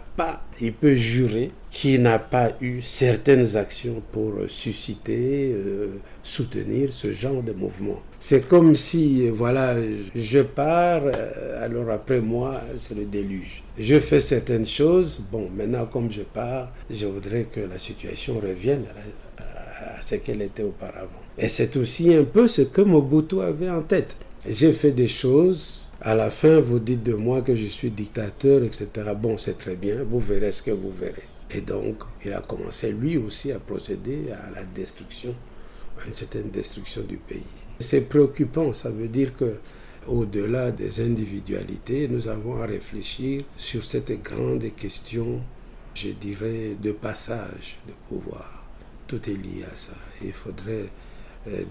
il 0.62 0.74
peut 0.74 0.96
jurer 0.96 1.52
qu'il 1.72 2.02
n'a 2.02 2.20
pas 2.20 2.52
eu 2.62 2.82
certaines 2.82 3.56
actions 3.56 4.02
pour 4.12 4.34
susciter, 4.48 5.56
soutenir 6.24 6.94
ce 6.94 7.12
genre 7.12 7.42
de 7.44 7.54
mouvement. 7.54 8.02
C'est 8.22 8.50
comme 8.50 8.76
si, 8.76 9.30
voilà, 9.30 9.76
je 10.14 10.40
pars, 10.40 11.04
euh, 11.06 11.66
alors 11.66 11.90
après 11.90 12.20
moi, 12.20 12.60
c'est 12.76 12.94
le 12.94 13.06
déluge. 13.06 13.64
Je 13.78 13.98
fais 14.02 14.20
certaines 14.20 14.66
choses, 14.66 15.24
bon, 15.32 15.50
maintenant 15.56 15.86
comme 15.86 16.12
je 16.12 16.24
pars, 16.24 16.70
je 16.92 17.06
voudrais 17.06 17.46
que 17.46 17.62
la 17.62 17.80
situation 17.80 18.36
revienne 18.36 18.84
à, 19.38 20.02
ce 20.02 20.16
qu'elle 20.16 20.42
était 20.42 20.64
auparavant. 20.64 21.08
Et 21.38 21.48
c'est 21.48 21.78
aussi 21.78 22.14
un 22.14 22.26
peu 22.26 22.48
ce 22.48 22.64
que 22.64 22.82
Mobutu 22.82 23.42
avait 23.42 23.70
en 23.70 23.82
tête. 23.82 24.18
J'ai 24.48 24.74
fait 24.74 24.92
des 24.92 25.08
choses, 25.08 25.89
à 26.02 26.16
la 26.16 26.32
fin, 26.32 26.60
vous 26.60 26.80
dites 26.80 27.04
de 27.04 27.14
moi 27.14 27.42
que 27.42 27.56
je 27.56 27.66
suis 27.66 27.92
dictateur, 27.92 28.64
etc. 28.64 28.90
Bon, 29.16 29.38
c'est 29.38 29.58
très 29.58 29.76
bien, 29.76 30.04
vous 30.04 30.20
verrez 30.20 30.52
ce 30.52 30.64
que 30.64 30.72
vous 30.72 30.92
verrez. 30.92 31.28
Et 31.52 31.62
donc, 31.62 32.04
il 32.24 32.32
a 32.34 32.42
commencé 32.42 32.92
lui 32.92 33.18
aussi 33.18 33.52
à 33.52 33.60
procéder 33.60 34.26
à 34.32 34.52
la 34.52 34.64
destruction 34.64 35.36
une 36.08 36.14
certaine 36.14 36.50
destruction 36.50 37.02
du 37.02 37.18
pays. 37.18 37.44
C'est 37.80 38.08
préoccupant, 38.08 38.72
ça 38.74 38.90
veut 38.90 39.08
dire 39.08 39.36
que 39.36 39.56
au-delà 40.08 40.72
des 40.72 41.02
individualités, 41.02 42.08
nous 42.08 42.28
avons 42.28 42.62
à 42.62 42.66
réfléchir 42.66 43.44
sur 43.58 43.84
cette 43.84 44.24
grande 44.24 44.66
question, 44.76 45.42
je 45.94 46.10
dirais, 46.10 46.76
de 46.82 46.92
passage 46.92 47.78
de 47.88 47.94
pouvoir. 48.08 48.64
Tout 49.08 49.30
est 49.30 49.34
lié 49.34 49.66
à 49.72 49.76
ça. 49.76 49.96
Il 50.24 50.34
faudrait 50.34 50.90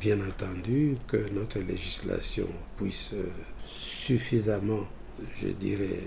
bien 0.01 0.19
entendu 0.27 0.97
que 1.07 1.29
notre 1.33 1.61
législation 1.61 2.49
puisse 2.77 3.15
euh, 3.15 3.29
suffisamment, 3.67 4.87
je 5.43 5.49
dirais, 5.49 6.01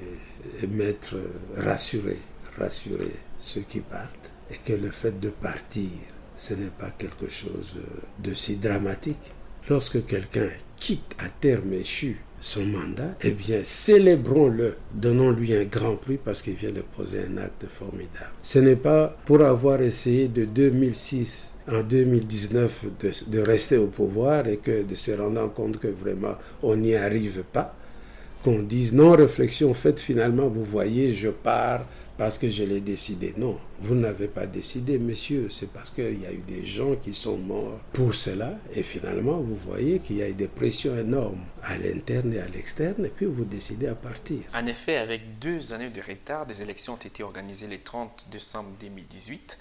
mettre, 0.70 1.18
rassurer, 1.56 2.20
rassurer 2.58 3.16
ceux 3.38 3.62
qui 3.62 3.82
partent 3.82 4.34
et 4.50 4.58
que 4.58 4.74
le 4.74 4.90
fait 4.92 5.20
de 5.20 5.30
partir 5.30 5.90
ce 6.36 6.56
n'est 6.56 6.72
pas 6.72 6.90
quelque 6.90 7.30
chose 7.30 7.78
de 8.20 8.34
si 8.34 8.58
dramatique. 8.58 9.34
Lorsque 9.70 10.06
quelqu'un 10.08 10.50
quitte 10.76 11.16
à 11.20 11.30
terme 11.30 11.74
échu 11.74 12.18
son 12.42 12.66
mandat, 12.66 13.16
eh 13.22 13.32
bien, 13.32 13.60
célébrons-le, 13.64 14.76
donnons-lui 14.94 15.56
un 15.56 15.64
grand 15.64 15.96
prix 15.96 16.18
parce 16.18 16.42
qu'il 16.42 16.56
vient 16.56 16.72
de 16.72 16.82
poser 16.82 17.22
un 17.32 17.38
acte 17.38 17.68
formidable. 17.70 18.34
Ce 18.42 18.58
n'est 18.58 18.76
pas 18.76 19.16
pour 19.26 19.42
avoir 19.42 19.82
essayé 19.82 20.28
de 20.28 20.46
2006 20.46 21.56
en 21.72 21.84
2019 21.84 22.86
de, 23.00 23.12
de 23.28 23.40
rester 23.40 23.78
au 23.78 23.88
pouvoir 23.88 24.48
et 24.48 24.58
que 24.58 24.82
de 24.84 24.96
se 24.96 25.12
rendre 25.12 25.54
compte 25.54 25.78
que 25.78 25.88
vraiment 25.88 26.36
on 26.64 26.76
n'y 26.76 26.96
arrive 26.96 27.44
pas, 27.54 27.76
qu'on 28.44 28.64
dise 28.64 28.94
non 28.94 29.12
réflexion 29.12 29.74
faite 29.76 30.00
finalement, 30.00 30.48
vous 30.48 30.66
voyez, 30.66 31.14
je 31.14 31.30
pars 31.30 31.86
parce 32.22 32.38
que 32.38 32.52
je 32.52 32.62
l'ai 32.62 32.82
décidé. 32.82 33.34
Non, 33.36 33.58
vous 33.80 33.96
n'avez 33.96 34.28
pas 34.28 34.46
décidé, 34.46 35.00
monsieur. 35.00 35.50
C'est 35.50 35.74
parce 35.74 35.90
qu'il 35.90 36.22
y 36.22 36.28
a 36.28 36.32
eu 36.32 36.44
des 36.48 36.64
gens 36.64 36.96
qui 36.96 37.16
sont 37.16 37.36
morts 37.36 37.80
pour 37.94 38.14
cela. 38.14 38.60
Et 38.76 38.84
finalement, 38.84 39.40
vous 39.40 39.56
voyez 39.56 39.98
qu'il 39.98 40.18
y 40.18 40.22
a 40.22 40.30
eu 40.30 40.36
des 40.36 40.48
pressions 40.48 40.96
énormes 40.96 41.44
à 41.64 41.80
l'interne 41.80 42.32
et 42.32 42.40
à 42.40 42.48
l'externe. 42.48 43.08
Et 43.08 43.10
puis, 43.10 43.26
vous 43.26 43.44
décidez 43.44 43.88
à 43.88 43.96
partir. 43.96 44.38
En 44.54 44.68
effet, 44.68 44.98
avec 44.98 45.40
deux 45.40 45.74
années 45.74 45.90
de 45.90 46.00
retard, 46.00 46.46
des 46.46 46.62
élections 46.62 46.94
ont 46.94 46.96
été 46.98 47.24
organisées 47.24 47.66
le 47.66 47.80
30 47.80 48.28
décembre 48.32 48.70
2018. 48.80 49.58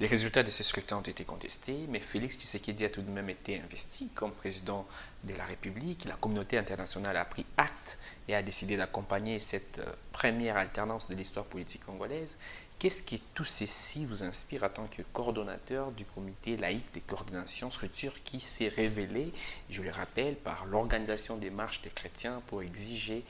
Les 0.00 0.06
résultats 0.06 0.42
de 0.42 0.50
ces 0.50 0.62
scrutins 0.62 0.96
ont 0.96 1.02
été 1.02 1.24
contestés, 1.26 1.86
mais 1.90 2.00
Félix 2.00 2.38
Tshisekedi 2.38 2.86
a 2.86 2.88
tout 2.88 3.02
de 3.02 3.10
même 3.10 3.28
été 3.28 3.60
investi 3.60 4.08
comme 4.14 4.32
président 4.32 4.86
de 5.24 5.34
la 5.34 5.44
République. 5.44 6.06
La 6.06 6.16
communauté 6.16 6.56
internationale 6.56 7.18
a 7.18 7.26
pris 7.26 7.44
acte 7.58 7.98
et 8.26 8.34
a 8.34 8.40
décidé 8.40 8.78
d'accompagner 8.78 9.40
cette 9.40 9.78
euh, 9.80 9.92
première 10.12 10.56
alternance 10.56 11.10
de 11.10 11.14
l'histoire 11.16 11.44
politique 11.44 11.84
congolaise. 11.84 12.38
Qu'est-ce 12.78 13.02
que 13.02 13.16
tout 13.34 13.44
ceci 13.44 14.06
vous 14.06 14.22
inspire 14.22 14.64
en 14.64 14.70
tant 14.70 14.86
que 14.86 15.02
coordonnateur 15.02 15.92
du 15.92 16.06
comité 16.06 16.56
laïque 16.56 16.94
de 16.94 17.00
coordination, 17.00 17.70
structure 17.70 18.22
qui 18.22 18.40
s'est 18.40 18.68
révélée, 18.68 19.30
je 19.68 19.82
le 19.82 19.90
rappelle, 19.90 20.36
par 20.36 20.64
l'organisation 20.64 21.36
des 21.36 21.50
marches 21.50 21.82
des 21.82 21.90
chrétiens 21.90 22.40
pour 22.46 22.62
exiger 22.62 23.22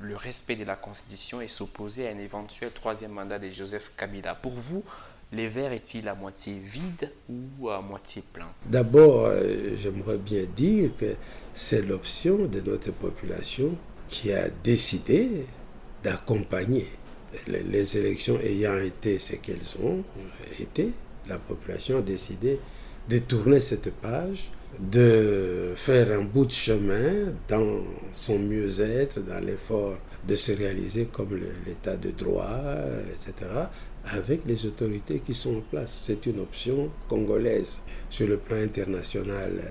le 0.00 0.16
respect 0.16 0.56
de 0.56 0.64
la 0.64 0.74
Constitution 0.74 1.40
et 1.40 1.46
s'opposer 1.46 2.08
à 2.08 2.10
un 2.10 2.18
éventuel 2.18 2.72
troisième 2.72 3.12
mandat 3.12 3.38
de 3.38 3.48
Joseph 3.48 3.92
Kabila? 3.96 4.34
Pour 4.34 4.52
vous, 4.52 4.84
les 5.32 5.48
verres 5.48 5.72
est-il 5.72 6.08
à 6.08 6.14
moitié 6.14 6.54
vide 6.58 7.10
ou 7.28 7.68
à 7.68 7.82
moitié 7.82 8.22
plein? 8.32 8.46
D'abord, 8.64 9.26
euh, 9.26 9.74
j'aimerais 9.76 10.18
bien 10.18 10.44
dire 10.56 10.90
que 10.98 11.14
c'est 11.54 11.82
l'option 11.82 12.46
de 12.46 12.60
notre 12.60 12.92
population 12.92 13.76
qui 14.08 14.32
a 14.32 14.48
décidé 14.62 15.46
d'accompagner 16.02 16.86
les, 17.48 17.96
élections 17.96 18.38
ayant 18.40 18.78
été 18.78 19.18
ce 19.18 19.36
qu'elles 19.36 19.74
ont 19.82 20.04
été. 20.60 20.92
La 21.28 21.38
population 21.38 21.98
a 21.98 22.02
décidé 22.02 22.58
de 23.08 23.18
tourner 23.18 23.58
cette 23.60 23.92
page, 23.94 24.50
de 24.78 25.72
faire 25.74 26.18
un 26.18 26.22
bout 26.24 26.46
de 26.46 26.52
chemin 26.52 27.32
dans 27.48 27.80
son 28.12 28.38
mieux-être, 28.38 29.20
dans 29.24 29.44
l'effort 29.44 29.96
de 30.26 30.36
se 30.36 30.52
réaliser 30.52 31.06
comme 31.06 31.38
l'état 31.66 31.96
de 31.96 32.10
droit, 32.10 32.60
etc., 33.12 33.32
avec 34.06 34.44
les 34.46 34.66
autorités 34.66 35.20
qui 35.20 35.34
sont 35.34 35.56
en 35.56 35.60
place. 35.60 36.04
C'est 36.06 36.26
une 36.26 36.40
option 36.40 36.90
congolaise 37.08 37.82
sur 38.08 38.26
le 38.28 38.36
plan 38.38 38.56
international. 38.58 39.62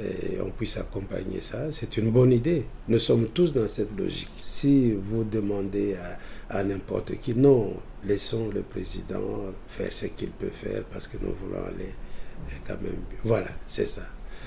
Euh, 0.00 0.42
on 0.44 0.50
puisse 0.50 0.76
accompagner 0.76 1.40
ça, 1.40 1.70
c'est 1.70 1.96
une 1.98 2.10
bonne 2.10 2.32
idée. 2.32 2.64
Nous 2.88 2.98
sommes 2.98 3.28
tous 3.28 3.54
dans 3.54 3.68
cette 3.68 3.96
logique. 3.96 4.28
Si 4.40 4.92
vous 4.92 5.22
demandez 5.22 5.94
à, 5.94 6.58
à 6.58 6.64
n'importe 6.64 7.16
qui, 7.20 7.32
non, 7.34 7.74
laissons 8.04 8.50
le 8.52 8.62
président 8.62 9.52
faire 9.68 9.92
ce 9.92 10.06
qu'il 10.06 10.30
peut 10.30 10.50
faire 10.50 10.82
parce 10.84 11.06
que 11.06 11.16
nous 11.22 11.32
voulons 11.34 11.64
aller 11.64 11.94
quand 12.66 12.80
même. 12.82 12.96
Voilà, 13.22 13.48
c'est 13.68 13.86
ça. 13.86 14.02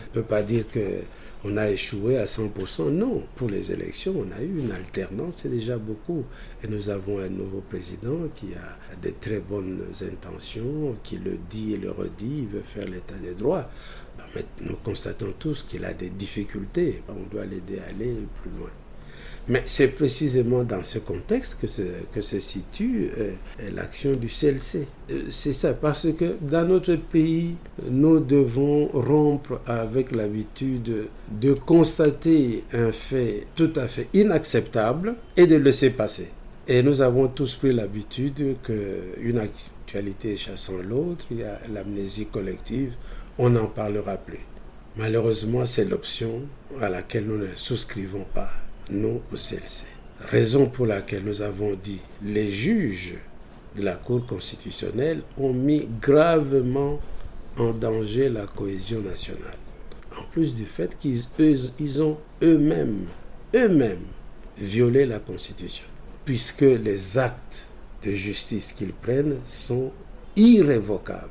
Ne 0.10 0.22
peut 0.22 0.28
pas 0.28 0.42
dire 0.42 0.66
qu'on 0.72 1.58
a 1.58 1.70
échoué 1.70 2.18
à 2.18 2.26
100%. 2.26 2.90
Non, 2.90 3.24
pour 3.36 3.50
les 3.50 3.72
élections, 3.72 4.16
on 4.18 4.38
a 4.38 4.42
eu 4.42 4.60
une 4.60 4.72
alternance, 4.72 5.40
c'est 5.44 5.50
déjà 5.50 5.78
beaucoup. 5.78 6.26
Et 6.64 6.68
nous 6.68 6.90
avons 6.90 7.20
un 7.20 7.30
nouveau 7.30 7.62
président 7.62 8.28
qui 8.34 8.48
a 8.56 8.98
de 9.02 9.14
très 9.20 9.40
bonnes 9.40 9.84
intentions, 10.02 10.96
qui 11.04 11.18
le 11.18 11.38
dit 11.50 11.74
et 11.74 11.78
le 11.78 11.92
redit, 11.92 12.40
il 12.40 12.48
veut 12.48 12.64
faire 12.66 12.88
l'état 12.88 13.16
des 13.16 13.34
droits. 13.34 13.70
Mais 14.36 14.46
nous 14.62 14.76
constatons 14.78 15.34
tous 15.38 15.64
qu'il 15.64 15.86
a 15.86 15.94
des 15.94 16.10
difficultés. 16.10 17.02
On 17.08 17.34
doit 17.34 17.46
l'aider 17.46 17.80
à 17.80 17.90
aller 17.90 18.16
plus 18.42 18.52
loin. 18.60 18.70
Mais 19.50 19.64
c'est 19.66 19.88
précisément 19.90 20.64
dans 20.66 20.84
ce 20.84 21.00
contexte 21.00 21.60
que 21.62 21.68
se, 22.22 22.40
situe 22.40 23.10
euh, 23.18 23.32
l'action 23.74 24.14
du 24.14 24.28
CLC. 24.28 24.88
Euh, 25.10 25.24
c'est 25.30 25.54
ça, 25.54 25.74
parce 25.74 26.12
que 26.12 26.36
dans 26.42 26.68
notre 26.68 26.96
pays, 26.96 27.56
nous 27.90 28.20
devons 28.20 28.88
rompre 28.88 29.62
avec 29.66 30.14
l'habitude 30.14 31.08
de 31.32 31.54
constater 31.54 32.66
un 32.74 32.92
fait 32.92 33.48
tout 33.56 33.72
à 33.78 33.88
fait 33.88 34.10
inacceptable 34.14 35.16
et 35.38 35.48
de 35.48 35.56
le 35.56 35.64
laisser 35.64 35.92
passer. 35.92 36.28
Et 36.68 36.84
nous 36.84 37.02
avons 37.02 37.30
tous 37.30 37.56
pris 37.56 37.72
l'habitude 37.72 38.58
qu'une 38.64 39.40
actualité 39.40 40.36
chassant 40.36 40.80
l'autre, 40.86 41.26
il 41.32 41.38
y 41.38 41.44
a 41.44 41.62
l'amnésie 41.74 42.26
collective, 42.26 42.96
on 43.38 43.52
n'en 43.52 43.68
parlera 43.68 44.18
plus. 44.18 44.42
Malheureusement, 44.98 45.64
c'est 45.64 45.86
l'option 45.86 46.42
à 46.82 46.90
laquelle 46.90 47.26
nous 47.26 47.38
ne 47.38 47.56
souscrivons 47.56 48.26
pas 48.34 48.50
nous 48.90 49.22
au 49.32 49.36
CLC. 49.36 49.86
Raison 50.20 50.68
pour 50.68 50.86
laquelle 50.86 51.24
nous 51.24 51.42
avons 51.42 51.76
dit 51.76 52.00
les 52.24 52.50
juges 52.50 53.16
de 53.76 53.84
la 53.84 53.96
Cour 53.96 54.26
constitutionnelle 54.26 55.22
ont 55.38 55.54
mis 55.54 55.88
gravement 56.02 57.00
en 57.58 57.72
danger 57.72 58.30
la 58.30 58.48
cohésion 58.48 59.02
nationale. 59.02 59.58
En 60.20 60.24
plus 60.32 60.56
du 60.56 60.66
fait 60.66 60.98
qu'ils 60.98 61.22
eux-mêmes 62.42 63.06
eux-mêmes 63.56 64.06
violer 64.58 65.06
la 65.06 65.20
Constitution, 65.20 65.86
puisque 66.26 66.62
les 66.62 67.18
actes 67.18 67.68
de 68.04 68.12
justice 68.12 68.74
qu'ils 68.74 68.94
prennent 68.94 69.38
sont 69.44 69.92
irrévocables. 70.36 71.30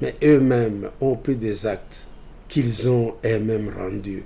Mais 0.00 0.14
eux-mêmes 0.22 0.90
ont 1.00 1.16
pris 1.16 1.36
des 1.36 1.66
actes 1.66 2.06
qu'ils 2.48 2.88
ont 2.88 3.14
eux-mêmes 3.24 3.70
rendus 3.76 4.24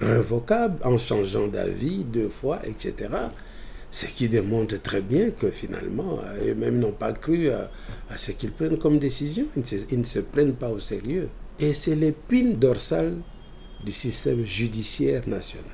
révocables 0.00 0.78
en 0.84 0.98
changeant 0.98 1.46
d'avis 1.48 2.04
deux 2.04 2.28
fois, 2.28 2.60
etc. 2.64 3.08
Ce 3.90 4.06
qui 4.06 4.28
démontre 4.28 4.80
très 4.82 5.00
bien 5.00 5.30
que 5.30 5.50
finalement, 5.50 6.18
eux-mêmes 6.44 6.78
n'ont 6.78 6.92
pas 6.92 7.12
cru 7.12 7.50
à, 7.50 7.70
ce 8.16 8.32
qu'ils 8.32 8.52
prennent 8.52 8.78
comme 8.78 8.98
décision. 8.98 9.46
Ils 9.56 9.98
ne, 9.98 10.04
se, 10.04 10.18
prennent 10.18 10.54
pas 10.54 10.68
au 10.68 10.78
sérieux. 10.78 11.28
Et 11.58 11.72
c'est 11.72 11.94
l'épine 11.94 12.54
dorsale 12.54 13.14
du 13.84 13.92
système 13.92 14.44
judiciaire 14.44 15.26
national. 15.26 15.64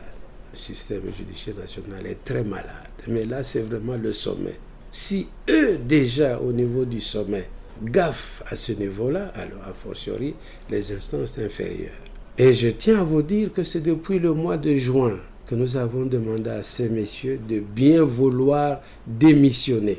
Le 0.52 0.58
système 0.58 1.02
judiciaire 1.16 1.56
national 1.56 2.06
est 2.06 2.22
très 2.22 2.44
malade. 2.44 2.66
Mais 3.08 3.24
là, 3.24 3.42
c'est 3.42 3.62
vraiment 3.62 3.96
le 3.96 4.12
sommet. 4.12 4.58
Si 4.90 5.26
eux, 5.48 5.78
déjà 5.78 6.38
au 6.38 6.52
niveau 6.52 6.84
du 6.84 7.00
sommet, 7.00 7.48
gaffent 7.82 8.42
à 8.46 8.54
ce 8.54 8.72
niveau-là, 8.72 9.32
alors 9.34 9.62
a 9.66 9.72
fortiori 9.72 10.34
les 10.70 10.92
instances 10.92 11.38
inférieures. 11.38 12.11
Et 12.38 12.54
je 12.54 12.68
tiens 12.68 13.00
à 13.00 13.04
vous 13.04 13.22
dire 13.22 13.52
que 13.52 13.62
c'est 13.62 13.80
depuis 13.82 14.18
le 14.18 14.32
mois 14.32 14.56
de 14.56 14.74
juin 14.74 15.18
que 15.46 15.54
nous 15.54 15.76
avons 15.76 16.06
demandé 16.06 16.48
à 16.48 16.62
ces 16.62 16.88
messieurs 16.88 17.38
de 17.46 17.60
bien 17.60 18.04
vouloir 18.04 18.80
démissionner 19.06 19.98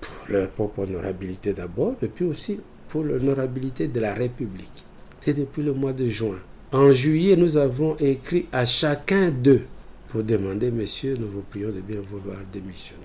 pour 0.00 0.16
leur 0.28 0.48
propre 0.50 0.80
honorabilité 0.80 1.52
d'abord, 1.52 1.94
et 2.02 2.08
puis 2.08 2.24
aussi 2.24 2.58
pour 2.88 3.04
l'honorabilité 3.04 3.86
de 3.86 4.00
la 4.00 4.14
République. 4.14 4.84
C'est 5.20 5.34
depuis 5.34 5.62
le 5.62 5.72
mois 5.72 5.92
de 5.92 6.08
juin. 6.08 6.38
En 6.72 6.90
juillet, 6.90 7.36
nous 7.36 7.56
avons 7.56 7.96
écrit 7.98 8.46
à 8.52 8.64
chacun 8.64 9.30
d'eux 9.30 9.62
pour 10.08 10.22
demander, 10.22 10.70
messieurs, 10.70 11.16
nous 11.18 11.28
vous 11.28 11.42
prions 11.42 11.68
de 11.68 11.80
bien 11.80 12.00
vouloir 12.00 12.38
démissionner. 12.52 13.02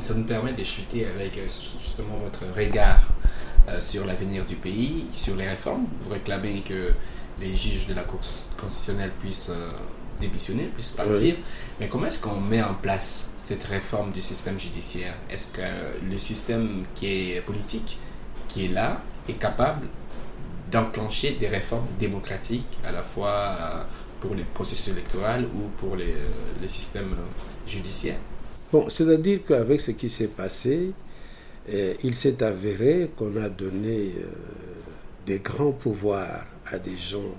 Ça 0.00 0.14
nous 0.14 0.24
permet 0.24 0.52
de 0.52 0.64
chuter 0.64 1.06
avec 1.06 1.36
euh, 1.38 1.42
justement 1.78 2.18
votre 2.22 2.42
regard 2.56 3.00
sur 3.80 4.04
l'avenir 4.06 4.44
du 4.44 4.56
pays, 4.56 5.06
sur 5.12 5.36
les 5.36 5.48
réformes. 5.48 5.86
Vous 6.00 6.10
réclamez 6.10 6.60
que 6.60 6.92
les 7.40 7.54
juges 7.54 7.86
de 7.86 7.94
la 7.94 8.02
Cour 8.02 8.20
constitutionnelle 8.60 9.12
puissent 9.20 9.50
euh, 9.50 9.68
démissionner, 10.20 10.64
puissent 10.64 10.92
partir. 10.92 11.36
Mais 11.78 11.88
comment 11.88 12.06
est-ce 12.06 12.20
qu'on 12.20 12.40
met 12.40 12.62
en 12.62 12.74
place 12.74 13.30
cette 13.38 13.64
réforme 13.64 14.10
du 14.10 14.20
système 14.20 14.58
judiciaire? 14.58 15.14
Est-ce 15.30 15.52
que 15.52 15.60
le 16.10 16.18
système 16.18 16.84
qui 16.94 17.06
est 17.06 17.40
politique, 17.40 17.98
qui 18.48 18.66
est 18.66 18.68
là, 18.68 19.02
est 19.28 19.34
capable 19.34 19.86
d'enclencher 20.70 21.32
des 21.40 21.48
réformes 21.48 21.86
démocratiques 21.98 22.78
à 22.84 22.92
la 22.92 23.02
fois 23.02 23.30
euh, 23.30 23.82
pour 24.20 24.34
les 24.34 24.44
processus 24.44 24.92
électoraux 24.92 25.46
ou 25.54 25.68
pour 25.76 25.96
les, 25.96 26.04
euh, 26.04 26.60
le 26.60 26.68
système 26.68 27.14
judiciaire? 27.66 28.18
Bon, 28.72 28.88
c'est-à-dire 28.90 29.40
qu'avec 29.46 29.80
ce 29.80 29.92
qui 29.92 30.10
s'est 30.10 30.26
passé, 30.28 30.92
il 32.02 32.14
s'est 32.14 32.42
avéré 32.42 33.10
qu'on 33.16 33.36
a 33.36 33.48
donné 33.48 34.12
des 35.26 35.38
grands 35.40 35.72
pouvoirs 35.72 36.46
à 36.66 36.78
des 36.78 36.96
gens 36.96 37.34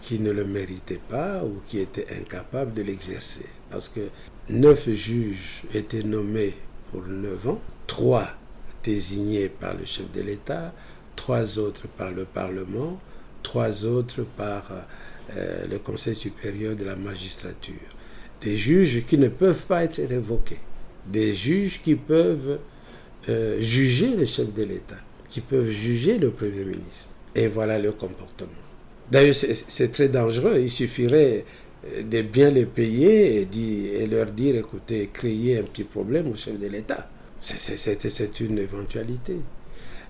qui 0.00 0.18
ne 0.20 0.30
le 0.30 0.44
méritaient 0.44 1.00
pas 1.08 1.44
ou 1.44 1.60
qui 1.66 1.80
étaient 1.80 2.06
incapables 2.18 2.72
de 2.72 2.82
l'exercer. 2.82 3.46
Parce 3.70 3.88
que 3.88 4.08
neuf 4.48 4.88
juges 4.88 5.62
étaient 5.74 6.02
nommés 6.02 6.54
pour 6.90 7.02
neuf 7.06 7.46
ans, 7.48 7.60
trois 7.86 8.28
désignés 8.82 9.48
par 9.48 9.74
le 9.76 9.84
chef 9.84 10.10
de 10.12 10.22
l'État, 10.22 10.72
trois 11.16 11.58
autres 11.58 11.88
par 11.88 12.12
le 12.12 12.24
Parlement, 12.24 12.98
trois 13.42 13.84
autres 13.84 14.24
par 14.36 14.70
euh, 15.36 15.66
le 15.70 15.78
Conseil 15.78 16.14
supérieur 16.14 16.74
de 16.74 16.84
la 16.84 16.96
magistrature. 16.96 17.74
Des 18.40 18.56
juges 18.56 19.04
qui 19.04 19.18
ne 19.18 19.28
peuvent 19.28 19.66
pas 19.66 19.84
être 19.84 20.00
révoqués, 20.00 20.60
des 21.06 21.34
juges 21.34 21.82
qui 21.82 21.96
peuvent 21.96 22.60
euh, 23.28 23.60
juger 23.60 24.14
le 24.16 24.24
chef 24.24 24.52
de 24.54 24.62
l'État, 24.62 24.96
qui 25.28 25.40
peuvent 25.40 25.70
juger 25.70 26.18
le 26.18 26.30
Premier 26.30 26.64
ministre. 26.64 27.10
Et 27.34 27.46
voilà 27.46 27.78
le 27.78 27.92
comportement. 27.92 28.48
D'ailleurs, 29.10 29.34
c'est 29.34 29.92
très 29.92 30.08
dangereux. 30.08 30.58
Il 30.60 30.70
suffirait 30.70 31.44
euh, 31.86 32.02
de 32.02 32.22
bien 32.22 32.50
les 32.50 32.66
payer 32.66 33.42
et, 33.42 34.06
leur 34.06 34.26
dire, 34.26 34.56
écoutez, 34.56 35.10
créez 35.12 35.58
un 35.58 35.62
petit 35.64 35.84
problème 35.84 36.28
au 36.30 36.34
chef 36.34 36.58
de 36.58 36.66
l'État. 36.66 37.08
C'est 37.40 38.40
une 38.40 38.58
éventualité. 38.58 39.36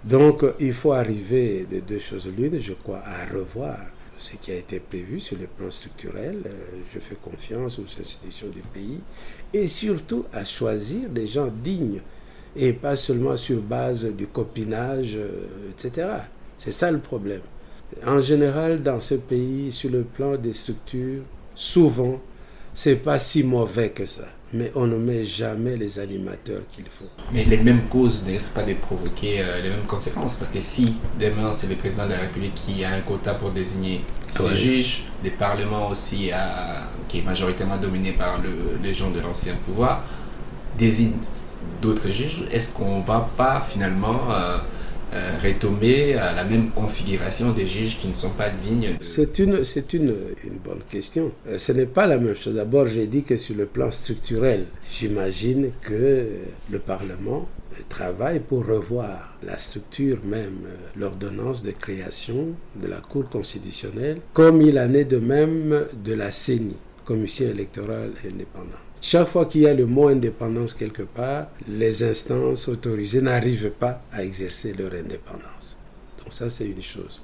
Donc, 0.04 0.44
il 0.60 0.72
faut 0.72 0.92
arriver 0.92 1.66
de 1.70 1.80
deux 1.80 1.98
choses 1.98 2.30
l'une, 2.36 2.58
je 2.58 2.72
crois, 2.72 3.02
à 3.04 3.26
revoir 3.26 3.76
ce 4.16 4.36
qui 4.36 4.50
a 4.52 4.56
été 4.56 4.80
prévu 4.80 5.20
sur 5.20 5.38
le 5.38 5.46
plan 5.46 5.70
structurel. 5.70 6.42
Euh, 6.46 6.50
je 6.94 6.98
fais 6.98 7.16
confiance 7.16 7.78
aux 7.78 8.00
institutions 8.00 8.48
du 8.48 8.60
pays 8.60 9.00
et 9.52 9.66
surtout 9.66 10.24
à 10.32 10.44
choisir 10.44 11.08
des 11.08 11.26
gens 11.26 11.48
dignes 11.48 12.00
et 12.58 12.72
pas 12.72 12.96
seulement 12.96 13.36
sur 13.36 13.60
base 13.60 14.04
du 14.04 14.26
copinage, 14.26 15.14
euh, 15.14 15.70
etc. 15.70 16.08
C'est 16.56 16.72
ça 16.72 16.90
le 16.90 16.98
problème. 16.98 17.40
En 18.04 18.20
général, 18.20 18.82
dans 18.82 19.00
ce 19.00 19.14
pays, 19.14 19.72
sur 19.72 19.90
le 19.90 20.02
plan 20.02 20.36
des 20.36 20.52
structures, 20.52 21.22
souvent, 21.54 22.20
c'est 22.74 22.96
pas 22.96 23.18
si 23.18 23.44
mauvais 23.44 23.90
que 23.90 24.04
ça. 24.06 24.26
Mais 24.52 24.72
on 24.74 24.86
ne 24.86 24.96
met 24.96 25.24
jamais 25.24 25.76
les 25.76 25.98
animateurs 25.98 26.62
qu'il 26.72 26.86
faut. 26.86 27.04
Mais 27.32 27.44
les 27.44 27.58
mêmes 27.58 27.82
causes 27.88 28.24
ne 28.26 28.32
risquent 28.32 28.54
pas 28.54 28.62
de 28.62 28.74
provoquer 28.74 29.40
euh, 29.40 29.60
les 29.62 29.68
mêmes 29.68 29.86
conséquences? 29.86 30.36
Parce 30.36 30.50
que 30.50 30.58
si 30.60 30.96
demain 31.20 31.52
c'est 31.52 31.66
le 31.68 31.76
président 31.76 32.06
de 32.06 32.12
la 32.12 32.18
République 32.20 32.54
qui 32.54 32.82
a 32.82 32.94
un 32.94 33.00
quota 33.00 33.34
pour 33.34 33.50
désigner 33.50 34.00
ses 34.30 34.54
juges, 34.54 35.04
le 35.22 35.30
Parlement 35.30 35.88
aussi, 35.88 36.30
qui 37.08 37.18
est 37.18 37.22
majoritairement 37.22 37.76
dominé 37.76 38.12
par 38.12 38.40
le, 38.40 38.48
les 38.82 38.94
gens 38.94 39.10
de 39.10 39.20
l'ancien 39.20 39.54
pouvoir, 39.66 40.02
désigne 40.78 41.12
d'autres 41.82 42.08
juges, 42.10 42.44
est-ce 42.52 42.72
qu'on 42.72 43.00
va 43.00 43.28
pas 43.36 43.60
finalement 43.60 44.20
euh, 44.30 44.58
euh, 45.12 45.30
retomber 45.42 46.14
à 46.14 46.32
la 46.32 46.44
même 46.44 46.70
configuration 46.70 47.52
des 47.52 47.66
juges 47.66 47.98
qui 47.98 48.08
ne 48.08 48.14
sont 48.14 48.30
pas 48.30 48.48
dignes 48.50 48.96
C'est 49.02 49.38
une, 49.38 49.62
une, 49.92 50.14
une, 50.44 50.58
bonne 50.64 50.82
question. 50.88 51.32
Euh, 51.48 51.58
ce 51.58 51.72
n'est 51.72 51.86
pas 51.86 52.06
la 52.06 52.18
même 52.18 52.34
chose. 52.36 52.54
D'abord, 52.54 52.86
j'ai 52.86 53.06
dit 53.06 53.22
que 53.22 53.36
sur 53.36 53.56
le 53.56 53.66
plan 53.66 53.90
structurel, 53.90 54.66
j'imagine 54.90 55.70
que 55.82 56.26
le 56.70 56.78
Parlement 56.78 57.48
travaille 57.88 58.40
pour 58.40 58.66
revoir 58.66 59.36
la 59.42 59.56
structure 59.56 60.18
même, 60.24 60.58
l'ordonnance 60.96 61.62
de 61.62 61.70
création 61.70 62.48
de 62.76 62.88
la 62.88 62.96
Cour 62.98 63.28
constitutionnelle, 63.28 64.18
comme 64.32 64.60
il 64.62 64.78
en 64.78 64.92
est 64.94 65.04
de 65.04 65.18
même 65.18 65.86
de 66.04 66.12
la 66.14 66.32
CENI, 66.32 66.76
Commission 67.04 67.46
électorale 67.48 68.10
indépendante. 68.24 68.87
Chaque 69.00 69.28
fois 69.28 69.46
qu'il 69.46 69.62
y 69.62 69.66
a 69.66 69.74
le 69.74 69.86
mot 69.86 70.08
indépendance 70.08 70.74
quelque 70.74 71.02
part, 71.02 71.48
les 71.68 72.02
instances 72.02 72.68
autorisées 72.68 73.20
n'arrivent 73.20 73.70
pas 73.70 74.02
à 74.12 74.24
exercer 74.24 74.72
leur 74.72 74.92
indépendance. 74.92 75.78
Donc 76.18 76.32
ça, 76.32 76.50
c'est 76.50 76.66
une 76.66 76.82
chose. 76.82 77.22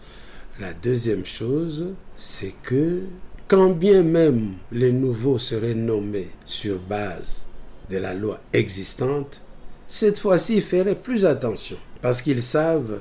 La 0.61 0.73
deuxième 0.73 1.27
chose, 1.27 1.95
c'est 2.17 2.55
que 2.63 3.01
quand 3.49 3.71
bien 3.71 4.03
même 4.03 4.55
les 4.71 4.93
nouveaux 4.93 5.39
seraient 5.39 5.75
nommés 5.75 6.31
sur 6.45 6.79
base 6.79 7.47
de 7.91 7.99
la 7.99 8.15
loi 8.15 8.41
existante, 8.53 9.41
cette 9.87 10.19
fois-ci, 10.19 10.57
ils 10.57 10.63
feraient 10.63 10.95
plus 10.95 11.27
attention 11.27 11.77
parce 12.01 12.23
qu'ils 12.23 12.43
savent 12.43 13.01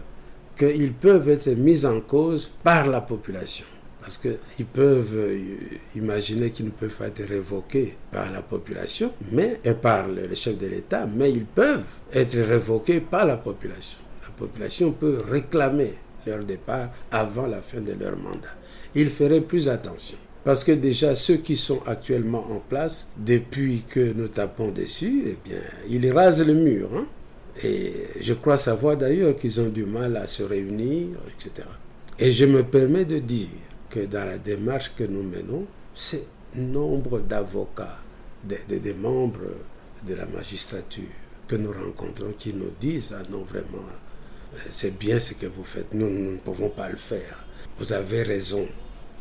qu'ils 0.57 0.93
peuvent 0.93 1.29
être 1.29 1.49
mis 1.49 1.85
en 1.85 2.01
cause 2.01 2.51
par 2.63 2.87
la 2.87 3.01
population. 3.01 3.65
Parce 4.03 4.17
qu'ils 4.17 4.65
peuvent 4.65 5.15
euh, 5.15 5.39
imaginer 5.95 6.51
qu'ils 6.51 6.65
ne 6.65 6.71
peuvent 6.71 6.93
pas 6.93 7.07
être 7.07 7.23
révoqués 7.23 7.95
par 8.11 8.29
la 8.31 8.41
population, 8.41 9.13
mais, 9.31 9.61
et 9.63 9.73
par 9.73 10.09
le 10.09 10.35
chef 10.35 10.57
de 10.57 10.67
l'État, 10.67 11.07
mais 11.07 11.31
ils 11.31 11.45
peuvent 11.45 11.85
être 12.11 12.37
révoqués 12.37 12.99
par 12.99 13.25
la 13.25 13.37
population. 13.37 13.99
La 14.23 14.29
population 14.31 14.91
peut 14.91 15.21
réclamer 15.25 15.93
leur 16.27 16.43
départ 16.43 16.89
avant 17.11 17.47
la 17.47 17.61
fin 17.61 17.79
de 17.79 17.93
leur 17.93 18.17
mandat. 18.17 18.55
Ils 18.93 19.09
feraient 19.09 19.39
plus 19.39 19.69
attention. 19.69 20.17
Parce 20.43 20.65
que 20.65 20.73
déjà, 20.73 21.15
ceux 21.15 21.37
qui 21.37 21.55
sont 21.55 21.81
actuellement 21.85 22.45
en 22.51 22.59
place, 22.59 23.13
depuis 23.17 23.83
que 23.87 24.11
nous 24.11 24.27
tapons 24.27 24.69
dessus, 24.71 25.23
eh 25.27 25.37
bien, 25.45 25.61
ils 25.89 26.11
rasent 26.11 26.45
le 26.45 26.53
mur. 26.53 26.89
Hein. 26.93 27.05
Et 27.63 27.93
je 28.19 28.33
crois 28.33 28.57
savoir 28.57 28.97
d'ailleurs 28.97 29.37
qu'ils 29.37 29.61
ont 29.61 29.69
du 29.69 29.85
mal 29.85 30.17
à 30.17 30.27
se 30.27 30.43
réunir, 30.43 31.07
etc. 31.29 31.65
Et 32.19 32.33
je 32.33 32.45
me 32.45 32.63
permets 32.63 33.05
de 33.05 33.19
dire 33.19 33.47
que 33.93 33.99
dans 34.07 34.25
la 34.25 34.39
démarche 34.39 34.91
que 34.95 35.03
nous 35.03 35.21
menons, 35.21 35.67
c'est 35.93 36.25
nombre 36.55 37.19
d'avocats, 37.19 37.99
des, 38.43 38.93
membres 38.95 39.53
de 40.07 40.15
la 40.15 40.25
magistrature 40.25 41.03
que 41.47 41.55
nous 41.55 41.71
rencontrons 41.71 42.33
qui 42.37 42.55
nous 42.55 42.71
disent, 42.81 43.15
ah 43.15 43.21
non, 43.29 43.43
vraiment, 43.43 43.85
euh, 44.55 44.57
c'est 44.69 44.97
bien 44.97 45.19
ce 45.19 45.35
que 45.35 45.45
vous 45.45 45.63
faites, 45.63 45.93
nous, 45.93 46.09
nous 46.09 46.31
ne 46.31 46.37
pouvons 46.37 46.69
pas 46.69 46.89
le 46.89 46.97
faire. 46.97 47.45
Vous 47.77 47.93
avez 47.93 48.23
raison. 48.23 48.67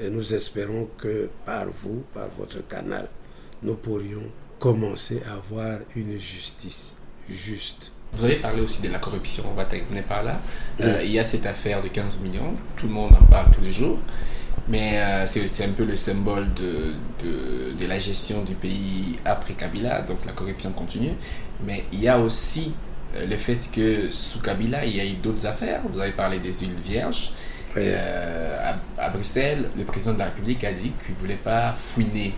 Et 0.01 0.09
nous 0.09 0.33
espérons 0.33 0.89
que 0.97 1.29
par 1.45 1.67
vous, 1.83 2.03
par 2.15 2.29
votre 2.39 2.67
canal, 2.67 3.09
nous 3.63 3.75
pourrions 3.75 4.23
commencer 4.59 5.23
à 5.29 5.35
avoir 5.35 5.81
une 5.95 6.19
justice 6.19 6.97
juste. 7.29 7.93
Vous 8.15 8.25
avez 8.25 8.37
parlé 8.37 8.63
aussi 8.63 8.81
de 8.81 8.89
la 8.89 8.99
corruption, 8.99 9.45
on 9.51 9.55
va 9.55 9.67
terminer 9.67 10.03
par 10.03 10.23
là. 10.23 10.41
Euh, 10.81 11.03
il 11.05 11.11
y 11.11 11.19
a 11.19 11.25
cette 11.25 11.45
affaire 11.47 11.83
de 11.83 11.89
15 11.89 12.23
millions, 12.23 12.55
tout 12.77 12.87
le 12.87 12.93
monde 12.93 13.13
en 13.15 13.25
parle 13.27 13.51
tous 13.53 13.61
les 13.61 13.73
jours. 13.73 13.99
Mais 14.69 14.93
euh, 14.95 15.27
c'est 15.27 15.65
un 15.65 15.71
peu 15.73 15.85
le 15.85 15.97
symbole 15.97 16.53
de, 16.55 16.95
de, 17.25 17.73
de, 17.73 17.87
la 17.87 17.99
gestion 17.99 18.43
du 18.43 18.55
pays 18.55 19.19
après 19.25 19.55
Kabila, 19.55 20.03
donc 20.03 20.19
la 20.25 20.33
corruption 20.33 20.71
continue. 20.73 21.15
Mais 21.67 21.85
il 21.93 22.01
y 22.01 22.09
a 22.09 22.19
aussi 22.19 22.73
euh, 23.17 23.27
le 23.27 23.37
fait 23.37 23.71
que 23.75 24.11
sous 24.13 24.41
Kabila, 24.41 24.85
il 24.85 24.97
y 24.97 25.01
a 25.01 25.05
eu 25.05 25.15
d'autres 25.15 25.47
affaires. 25.47 25.81
Vous 25.93 26.01
avez 26.01 26.13
parlé 26.13 26.39
des 26.39 26.63
îles 26.65 26.75
Vierges. 26.85 27.33
Euh, 27.77 28.73
à, 28.99 29.09
Bruxelles, 29.09 29.69
le 29.77 29.85
président 29.85 30.15
de 30.15 30.19
la 30.19 30.27
République 30.27 30.63
a 30.63 30.73
dit 30.73 30.93
qu'il 31.05 31.15
ne 31.15 31.19
voulait 31.21 31.35
pas 31.37 31.75
fouiner 31.77 32.33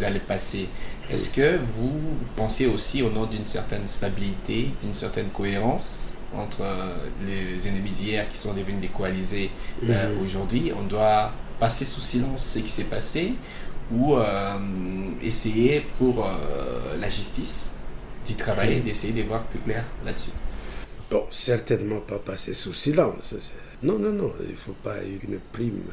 dans 0.00 0.12
le 0.12 0.18
passé. 0.18 0.68
Est-ce 1.10 1.30
que 1.30 1.58
vous 1.76 1.92
pensez 2.36 2.66
aussi 2.66 3.02
au 3.02 3.10
nom 3.10 3.26
d'une 3.26 3.44
certaine 3.44 3.86
stabilité, 3.86 4.70
d'une 4.82 4.94
certaine 4.94 5.28
cohérence 5.28 6.14
entre 6.34 6.62
les 7.26 7.66
ennemis 7.68 7.90
d'hier 7.90 8.28
qui 8.28 8.36
sont 8.36 8.52
devenus 8.52 8.80
des 8.80 8.88
coalisés 8.88 9.50
mhm. 9.82 9.92
aujourd'hui? 10.22 10.72
On 10.78 10.82
doit 10.82 11.32
passer 11.58 11.84
sous 11.84 12.00
silence 12.00 12.44
ce 12.44 12.58
qui 12.60 12.68
s'est 12.68 12.84
passé 12.84 13.34
ou 13.92 14.16
euh, 14.16 14.58
essayer 15.22 15.84
pour 15.98 16.26
euh, 16.26 16.96
la 17.00 17.08
justice 17.08 17.72
d'y 18.24 18.36
travailler, 18.36 18.80
d'essayer 18.80 19.12
de 19.12 19.26
voir 19.26 19.44
plus 19.44 19.60
clair 19.60 19.84
là-dessus 20.04 20.32
Bon, 21.10 21.24
certainement 21.30 22.00
pas 22.00 22.18
passer 22.18 22.52
sous 22.52 22.74
silence. 22.74 23.34
Non, 23.82 23.98
non, 23.98 24.12
non, 24.12 24.30
il 24.42 24.50
ne 24.50 24.56
faut 24.56 24.76
pas 24.82 24.96
une 25.02 25.38
prime 25.52 25.84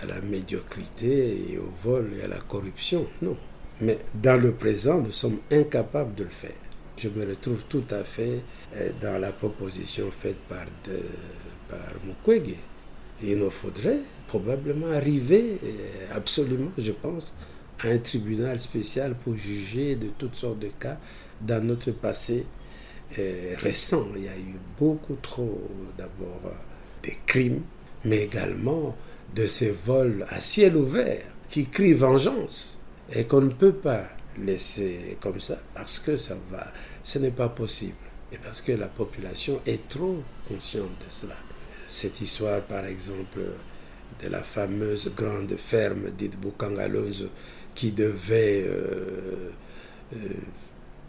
à 0.00 0.06
la 0.06 0.20
médiocrité 0.20 1.50
et 1.50 1.58
au 1.58 1.72
vol 1.82 2.12
et 2.16 2.22
à 2.22 2.28
la 2.28 2.38
corruption, 2.38 3.04
non. 3.20 3.36
Mais 3.80 3.98
dans 4.14 4.40
le 4.40 4.52
présent, 4.52 5.00
nous 5.00 5.10
sommes 5.10 5.38
incapables 5.50 6.14
de 6.14 6.24
le 6.24 6.30
faire. 6.30 6.52
Je 6.96 7.08
me 7.08 7.26
retrouve 7.26 7.64
tout 7.68 7.84
à 7.90 8.04
fait 8.04 8.42
euh, 8.76 8.90
dans 9.02 9.18
la 9.20 9.32
proposition 9.32 10.08
faite 10.12 10.38
par, 10.48 10.66
de, 10.84 11.00
par 11.68 11.92
Mukwege. 12.04 12.54
Il 13.22 13.38
nous 13.38 13.50
faudrait 13.50 13.98
probablement 14.34 14.90
arriver 14.90 15.58
euh, 15.62 15.68
absolument, 16.12 16.72
je 16.76 16.90
pense, 16.90 17.36
à 17.78 17.88
un 17.88 17.98
tribunal 17.98 18.58
spécial 18.58 19.14
pour 19.14 19.36
juger 19.36 19.94
de 19.94 20.08
toutes 20.18 20.34
sortes 20.34 20.58
de 20.58 20.68
cas 20.68 20.98
dans 21.40 21.64
notre 21.64 21.92
passé 21.92 22.44
euh, 23.16 23.54
récent. 23.58 24.08
Il 24.16 24.24
y 24.24 24.28
a 24.28 24.36
eu 24.36 24.56
beaucoup 24.76 25.16
trop 25.22 25.60
d'abord 25.96 26.52
des 27.04 27.16
crimes, 27.26 27.62
mais 28.04 28.24
également 28.24 28.96
de 29.36 29.46
ces 29.46 29.70
vols 29.70 30.26
à 30.28 30.40
ciel 30.40 30.76
ouvert 30.76 31.22
qui 31.48 31.66
crient 31.66 31.94
vengeance 31.94 32.82
et 33.12 33.24
qu'on 33.26 33.42
ne 33.42 33.52
peut 33.52 33.74
pas 33.74 34.08
laisser 34.36 35.16
comme 35.20 35.38
ça 35.40 35.58
parce 35.74 36.00
que 36.00 36.16
ça 36.16 36.36
va, 36.50 36.72
ce 37.04 37.20
n'est 37.20 37.30
pas 37.30 37.50
possible 37.50 37.94
et 38.32 38.38
parce 38.38 38.62
que 38.62 38.72
la 38.72 38.88
population 38.88 39.60
est 39.64 39.86
trop 39.88 40.16
consciente 40.48 40.98
de 41.06 41.10
cela. 41.10 41.36
Cette 41.88 42.20
histoire, 42.20 42.62
par 42.62 42.84
exemple, 42.86 43.40
de 44.22 44.28
la 44.28 44.42
fameuse 44.42 45.12
grande 45.14 45.56
ferme 45.56 46.10
dite 46.16 46.38
Bukangalonzo 46.38 47.28
qui 47.74 47.92
devait, 47.92 48.64
euh, 48.66 49.50
euh, 50.14 50.18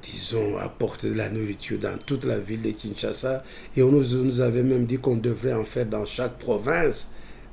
disons, 0.02 0.58
apporter 0.58 1.10
de 1.10 1.16
la 1.16 1.30
nourriture 1.30 1.80
dans 1.80 1.98
toute 1.98 2.26
la 2.26 2.40
ville 2.40 2.62
de 2.62 2.72
Kinshasa. 2.72 3.44
Et 3.78 3.84
on 3.84 3.92
nous, 3.92 4.42
avait 4.42 4.64
même 4.64 4.86
dit 4.86 4.98
qu'on 4.98 5.18
devrait 5.18 5.54
en 5.54 5.64
faire 5.64 5.86
dans 5.86 6.06
chaque 6.06 6.38
province. 6.40 7.12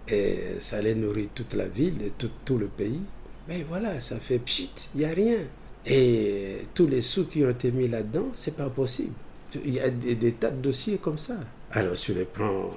Et 0.09 0.57
ça 0.59 0.79
allait 0.79 0.95
nourrir 0.95 1.29
toute 1.35 1.55
la 1.55 1.69
ville 1.69 2.03
et 2.03 2.13
tout, 2.45 2.59
le 2.59 2.67
pays. 2.67 3.01
Mais 3.49 3.65
voilà, 3.69 4.01
ça 4.01 4.19
fait 4.19 4.39
pchit, 4.39 4.71
il 4.95 5.01
n'y 5.01 5.05
a 5.05 5.11
rien. 5.11 5.39
Et 5.85 6.59
tous 6.75 6.87
les 6.87 7.03
sous 7.03 7.27
qui 7.27 7.45
ont 7.45 7.51
été 7.51 7.71
mis 7.71 7.89
là-dedans, 7.89 8.29
c'est 8.35 8.57
pas 8.57 8.71
possible. 8.71 9.15
Il 9.65 9.75
y 9.75 9.81
a 9.81 9.91
des, 9.91 10.15
des, 10.15 10.33
tas 10.33 10.51
de 10.51 10.63
dossiers 10.63 10.99
comme 10.99 11.19
ça. 11.19 11.35
Alors, 11.73 11.97
sur 11.97 12.15
les 12.15 12.25
plans 12.25 12.71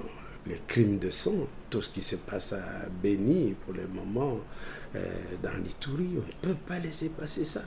les 0.48 0.60
crimes 0.66 0.98
de 0.98 1.10
sang, 1.10 1.46
tout 1.70 1.82
ce 1.82 1.90
qui 1.90 2.02
se 2.02 2.16
passe 2.16 2.52
à 2.52 2.88
Béni 3.02 3.54
pour 3.64 3.74
le 3.74 3.86
moment, 3.88 4.38
euh, 4.94 5.04
dans 5.42 5.56
l'Itourie, 5.62 6.14
on 6.14 6.26
ne 6.26 6.52
peut 6.52 6.58
pas 6.66 6.78
laisser 6.78 7.10
passer 7.10 7.44
ça. 7.44 7.62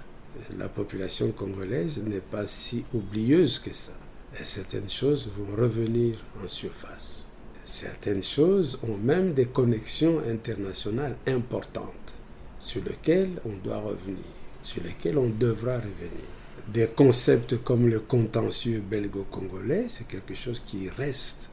La 0.57 0.69
population 0.69 1.31
congolaise 1.31 2.01
n'est 2.03 2.19
pas 2.19 2.45
si 2.45 2.85
oublieuse 2.93 3.59
que 3.59 3.73
ça. 3.73 3.93
Certaines 4.41 4.89
choses 4.89 5.29
vont 5.35 5.55
revenir 5.55 6.17
en 6.43 6.47
surface. 6.47 7.31
Certaines 7.63 8.23
choses 8.23 8.79
ont 8.83 8.97
même 8.97 9.33
des 9.33 9.45
connexions 9.47 10.21
internationales 10.27 11.15
importantes 11.27 12.17
sur 12.59 12.83
lesquelles 12.83 13.41
on 13.45 13.55
doit 13.63 13.79
revenir, 13.79 14.23
sur 14.61 14.83
lesquelles 14.83 15.17
on 15.17 15.29
devra 15.29 15.75
revenir. 15.77 16.27
Des 16.71 16.87
concepts 16.87 17.61
comme 17.63 17.87
le 17.87 17.99
contentieux 17.99 18.81
belgo-congolais, 18.87 19.85
c'est 19.87 20.07
quelque 20.07 20.35
chose 20.35 20.61
qui 20.65 20.89
reste 20.89 21.49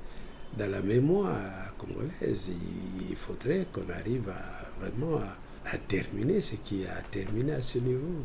dans 0.56 0.70
la 0.70 0.80
mémoire 0.82 1.36
congolaise. 1.78 2.52
Il 3.08 3.16
faudrait 3.16 3.66
qu'on 3.72 3.88
arrive 3.90 4.32
vraiment 4.80 5.18
à, 5.18 5.78
terminer 5.88 6.40
ce 6.40 6.56
qui 6.56 6.84
a 6.86 7.02
terminé 7.10 7.52
à 7.52 7.62
ce 7.62 7.78
niveau. 7.78 8.24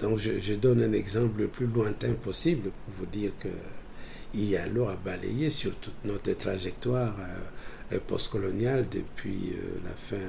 Donc 0.00 0.18
je, 0.18 0.54
donne 0.54 0.82
un 0.82 0.92
exemple 0.92 1.40
le 1.40 1.48
plus 1.48 1.66
lointain 1.66 2.12
possible 2.12 2.70
pour 2.70 2.94
vous 2.98 3.06
dire 3.06 3.32
que 3.40 3.48
il 4.34 4.50
y 4.50 4.56
a 4.56 4.66
balayer 5.04 5.50
sur 5.50 5.74
toute 5.76 6.04
notre 6.04 6.32
trajectoire 6.32 7.14
euh, 7.92 7.98
postcoloniale 8.06 8.86
depuis 8.88 9.54
euh, 9.54 9.80
la 9.84 9.94
fin 9.94 10.22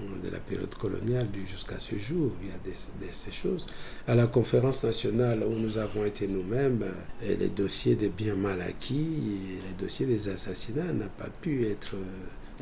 de 0.00 0.30
la 0.30 0.38
période 0.38 0.74
coloniale 0.74 1.28
jusqu'à 1.46 1.78
ce 1.78 1.96
jour. 1.96 2.32
Il 2.42 2.48
y 2.48 2.50
a 2.50 2.58
des, 2.64 3.12
ces 3.12 3.32
choses. 3.32 3.66
À 4.06 4.14
la 4.14 4.26
conférence 4.26 4.84
nationale 4.84 5.42
où 5.44 5.54
nous 5.54 5.78
avons 5.78 6.04
été 6.04 6.26
nous-mêmes, 6.26 6.82
euh, 7.22 7.36
les 7.38 7.48
dossiers 7.48 7.94
des 7.94 8.08
biens 8.08 8.34
mal 8.34 8.60
acquis, 8.60 9.06
les 9.66 9.84
dossiers 9.84 10.06
des 10.06 10.28
assassinats 10.28 10.92
n'ont 10.92 11.10
pas 11.16 11.28
pu 11.40 11.66
être, 11.66 11.94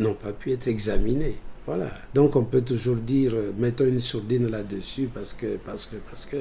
euh, 0.00 0.14
pas 0.14 0.32
pu 0.32 0.52
être 0.52 0.68
examinés. 0.68 1.36
Voilà. 1.66 1.90
Donc 2.14 2.36
on 2.36 2.44
peut 2.44 2.62
toujours 2.62 2.96
dire, 2.96 3.32
euh, 3.34 3.52
mettons 3.56 3.84
une 3.86 3.98
sourdine 3.98 4.48
là-dessus 4.48 5.08
parce 5.12 5.32
que, 5.32 5.56
parce 5.56 5.86
que, 5.86 5.96
parce 5.96 6.26
que. 6.26 6.38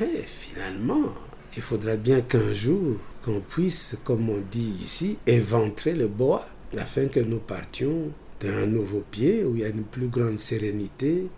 Mais 0.00 0.22
finalement, 0.26 1.14
il 1.56 1.62
faudrait 1.62 1.96
bien 1.96 2.20
qu'un 2.20 2.52
jour, 2.52 2.96
qu'on 3.24 3.40
puisse, 3.40 3.96
comme 4.04 4.28
on 4.28 4.42
dit 4.50 4.74
ici, 4.82 5.18
éventrer 5.26 5.94
le 5.94 6.06
bois 6.06 6.46
afin 6.76 7.06
que 7.06 7.20
nous 7.20 7.38
partions 7.38 8.10
d'un 8.40 8.66
nouveau 8.66 9.02
pied, 9.10 9.44
où 9.44 9.54
il 9.56 9.62
y 9.62 9.64
a 9.64 9.68
une 9.68 9.84
plus 9.84 10.08
grande 10.08 10.38
sérénité 10.38 11.28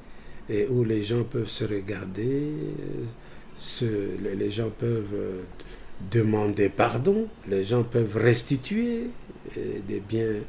et 0.48 0.66
où 0.66 0.84
les 0.84 1.02
gens 1.02 1.24
peuvent 1.24 1.48
se 1.48 1.64
regarder, 1.64 2.50
se, 3.58 3.84
les 4.22 4.50
gens 4.50 4.70
peuvent 4.70 5.14
euh, 5.14 5.42
demander 6.10 6.68
pardon, 6.68 7.28
les 7.46 7.64
gens 7.64 7.82
peuvent 7.82 8.16
restituer 8.16 9.10
euh, 9.56 9.78
des 9.86 10.00
biens 10.00 10.42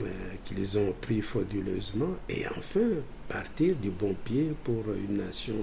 euh, 0.00 0.04
qu'ils 0.44 0.78
ont 0.78 0.94
pris 1.00 1.20
frauduleusement 1.22 2.16
et 2.28 2.46
enfin 2.48 2.88
partir 3.28 3.76
du 3.76 3.90
bon 3.90 4.14
pied 4.24 4.52
pour 4.64 4.84
une 5.08 5.18
nation 5.18 5.56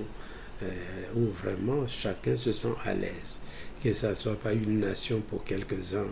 où 1.14 1.26
vraiment 1.44 1.86
chacun 1.88 2.38
se 2.38 2.54
sent 2.54 2.74
à 2.86 2.94
l'aise. 2.94 3.42
Que 3.84 3.94
ça 3.94 4.12
ne 4.12 4.16
soit 4.16 4.40
pas 4.40 4.54
une 4.54 4.80
nation 4.80 5.20
pour 5.20 5.44
quelques-uns 5.44 6.08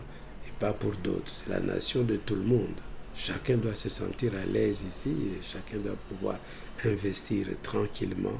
et 0.45 0.51
pas 0.59 0.73
pour 0.73 0.91
d'autres, 0.97 1.29
c'est 1.29 1.47
la 1.49 1.61
nation 1.61 2.03
de 2.03 2.17
tout 2.17 2.35
le 2.35 2.43
monde. 2.43 2.75
Chacun 3.13 3.57
doit 3.57 3.75
se 3.75 3.89
sentir 3.89 4.33
à 4.35 4.45
l'aise 4.45 4.83
ici 4.83 5.09
et 5.09 5.41
chacun 5.43 5.77
doit 5.77 5.97
pouvoir 6.09 6.39
investir 6.85 7.47
tranquillement 7.61 8.39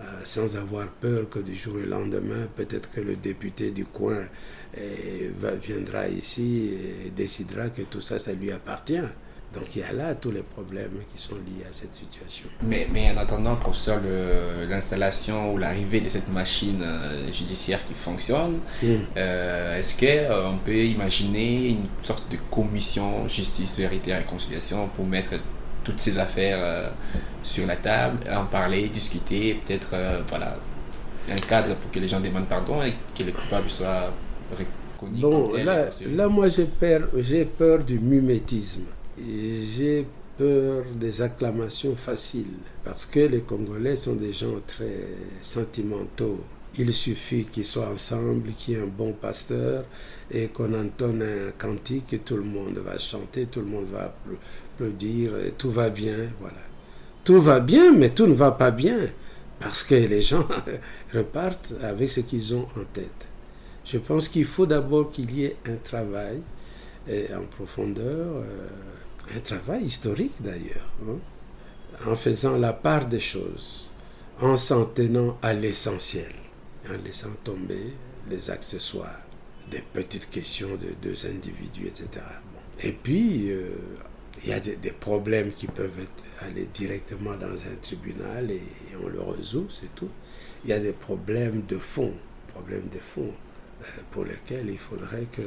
euh, 0.00 0.02
sans 0.24 0.56
avoir 0.56 0.88
peur 0.88 1.28
que 1.28 1.38
du 1.38 1.54
jour 1.54 1.76
au 1.76 1.86
lendemain, 1.86 2.48
peut-être 2.56 2.90
que 2.90 3.00
le 3.00 3.14
député 3.14 3.70
du 3.70 3.84
coin 3.84 4.24
eh, 4.76 5.30
viendra 5.62 6.08
ici 6.08 6.74
et 7.06 7.10
décidera 7.10 7.68
que 7.68 7.82
tout 7.82 8.00
ça, 8.00 8.18
ça 8.18 8.32
lui 8.32 8.50
appartient. 8.50 9.06
Donc 9.54 9.76
il 9.76 9.82
y 9.82 9.84
a 9.84 9.92
là 9.92 10.14
tous 10.14 10.32
les 10.32 10.42
problèmes 10.42 10.98
qui 11.12 11.20
sont 11.20 11.36
liés 11.36 11.64
à 11.68 11.72
cette 11.72 11.94
situation. 11.94 12.48
Mais, 12.62 12.88
mais 12.92 13.10
en 13.10 13.16
attendant, 13.18 13.54
professeur, 13.54 14.00
l'installation 14.68 15.52
ou 15.52 15.58
l'arrivée 15.58 16.00
de 16.00 16.08
cette 16.08 16.28
machine 16.28 16.82
euh, 16.82 17.32
judiciaire 17.32 17.84
qui 17.84 17.94
fonctionne, 17.94 18.58
hmm. 18.82 18.86
euh, 19.16 19.78
est-ce 19.78 19.96
qu'on 19.96 20.06
euh, 20.06 20.50
on 20.50 20.58
peut 20.58 20.74
imaginer 20.74 21.70
une 21.70 21.86
sorte 22.02 22.30
de 22.32 22.38
commission 22.50 23.28
justice, 23.28 23.78
vérité 23.78 24.10
et 24.10 24.16
réconciliation 24.16 24.88
pour 24.88 25.06
mettre 25.06 25.30
toutes 25.84 26.00
ces 26.00 26.18
affaires 26.18 26.90
sur 27.42 27.66
la 27.66 27.76
table, 27.76 28.16
en 28.34 28.46
parler, 28.46 28.88
discuter, 28.88 29.60
peut-être 29.66 29.90
voilà, 30.28 30.56
un 31.30 31.36
cadre 31.36 31.74
pour 31.76 31.90
que 31.90 31.98
les 31.98 32.08
gens 32.08 32.20
demandent 32.20 32.48
pardon 32.48 32.82
et 32.82 32.94
que 33.16 33.22
les 33.22 33.32
coupables 33.32 33.68
soient 33.70 34.10
reconnus. 34.50 35.20
Bon, 35.20 35.52
là, 35.52 35.90
là, 36.16 36.28
moi 36.28 36.48
j'ai 36.48 36.64
peur, 36.64 37.02
peur 37.58 37.80
du 37.80 37.98
mimétisme 37.98 38.84
j'ai 39.18 40.06
peur 40.36 40.84
des 40.94 41.22
acclamations 41.22 41.96
faciles 41.96 42.58
parce 42.84 43.06
que 43.06 43.20
les 43.20 43.40
Congolais 43.40 43.96
sont 43.96 44.16
des 44.16 44.32
gens 44.32 44.60
très 44.66 45.06
sentimentaux. 45.42 46.40
Il 46.76 46.92
suffit 46.92 47.44
qu'ils 47.44 47.64
soient 47.64 47.88
ensemble, 47.88 48.52
qu'il 48.52 48.74
y 48.74 48.76
ait 48.76 48.82
un 48.82 48.86
bon 48.86 49.12
pasteur 49.12 49.84
et 50.30 50.48
qu'on 50.48 50.74
entonne 50.74 51.22
un 69.34 69.40
travail 69.40 69.84
historique 69.84 70.34
d'ailleurs, 70.40 70.90
hein. 71.06 71.18
en 72.06 72.16
faisant 72.16 72.56
la 72.56 72.72
part 72.72 73.06
des 73.06 73.20
choses, 73.20 73.90
en 74.40 74.56
s'en 74.56 74.84
tenant 74.84 75.38
à 75.42 75.52
l'essentiel, 75.52 76.32
en 76.88 77.02
laissant 77.04 77.32
tomber 77.42 77.94
les 78.28 78.50
accessoires, 78.50 79.20
des 79.70 79.82
petites 79.92 80.28
questions 80.30 80.76
de 80.76 80.88
deux 81.02 81.26
individus, 81.26 81.86
etc. 81.86 82.24
Et 82.82 82.92
puis, 82.92 83.50
euh, 83.50 83.68
il 84.42 84.50
y 84.50 84.52
a 84.52 84.60
des, 84.60 84.76
problèmes 84.90 85.52
qui 85.52 85.66
peuvent 85.66 86.06
aller 86.40 86.66
directement 86.74 87.34
dans 87.36 87.54
un 87.54 87.76
tribunal 87.80 88.50
et, 88.50 88.60
on 89.02 89.08
le 89.08 89.20
résout, 89.22 89.66
c'est 89.70 89.94
tout. 89.94 90.10
Il 90.64 90.70
y 90.70 90.72
a 90.72 90.80
des 90.80 90.92
problèmes 90.92 91.62
de 91.66 91.78
fond, 91.78 92.12
problèmes 92.48 92.88
de 92.92 92.98
fond 92.98 93.30
euh, 93.82 93.86
pour 94.10 94.24
lesquels 94.24 94.68
il 94.68 94.78
faudrait 94.78 95.26
que, 95.30 95.42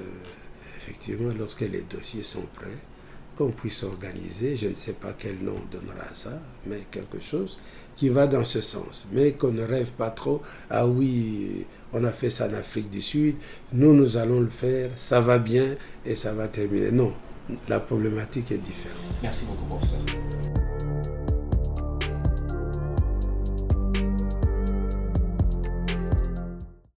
effectivement, 0.77 1.33
lorsque 1.37 1.61
les 1.61 1.81
dossiers 1.81 2.23
sont 2.23 2.45
prêts, 2.53 2.77
qu'on 3.37 3.51
puisse 3.51 3.83
organiser, 3.83 4.55
je 4.55 4.67
ne 4.67 4.73
sais 4.73 4.93
pas 4.93 5.13
quel 5.17 5.37
nom 5.37 5.55
donnera 5.71 6.13
ça, 6.13 6.39
mais 6.65 6.81
quelque 6.89 7.19
chose 7.19 7.59
qui 7.95 8.09
va 8.09 8.27
dans 8.27 8.43
ce 8.43 8.61
sens. 8.61 9.07
Mais 9.11 9.33
qu'on 9.33 9.51
ne 9.51 9.63
rêve 9.63 9.91
pas 9.91 10.09
trop, 10.09 10.41
ah 10.69 10.87
oui, 10.87 11.65
on 11.93 12.03
a 12.03 12.11
fait 12.11 12.29
ça 12.29 12.47
en 12.47 12.53
Afrique 12.53 12.89
du 12.89 13.01
Sud, 13.01 13.37
nous, 13.73 13.93
nous 13.93 14.17
allons 14.17 14.39
le 14.39 14.49
faire, 14.49 14.89
ça 14.95 15.21
va 15.21 15.39
bien 15.39 15.75
et 16.05 16.15
ça 16.15 16.33
va 16.33 16.47
terminer. 16.47 16.91
Non, 16.91 17.13
la 17.67 17.79
problématique 17.79 18.51
est 18.51 18.57
différente. 18.57 18.97
Merci 19.21 19.45
beaucoup, 19.45 19.65
professeur. 19.65 19.99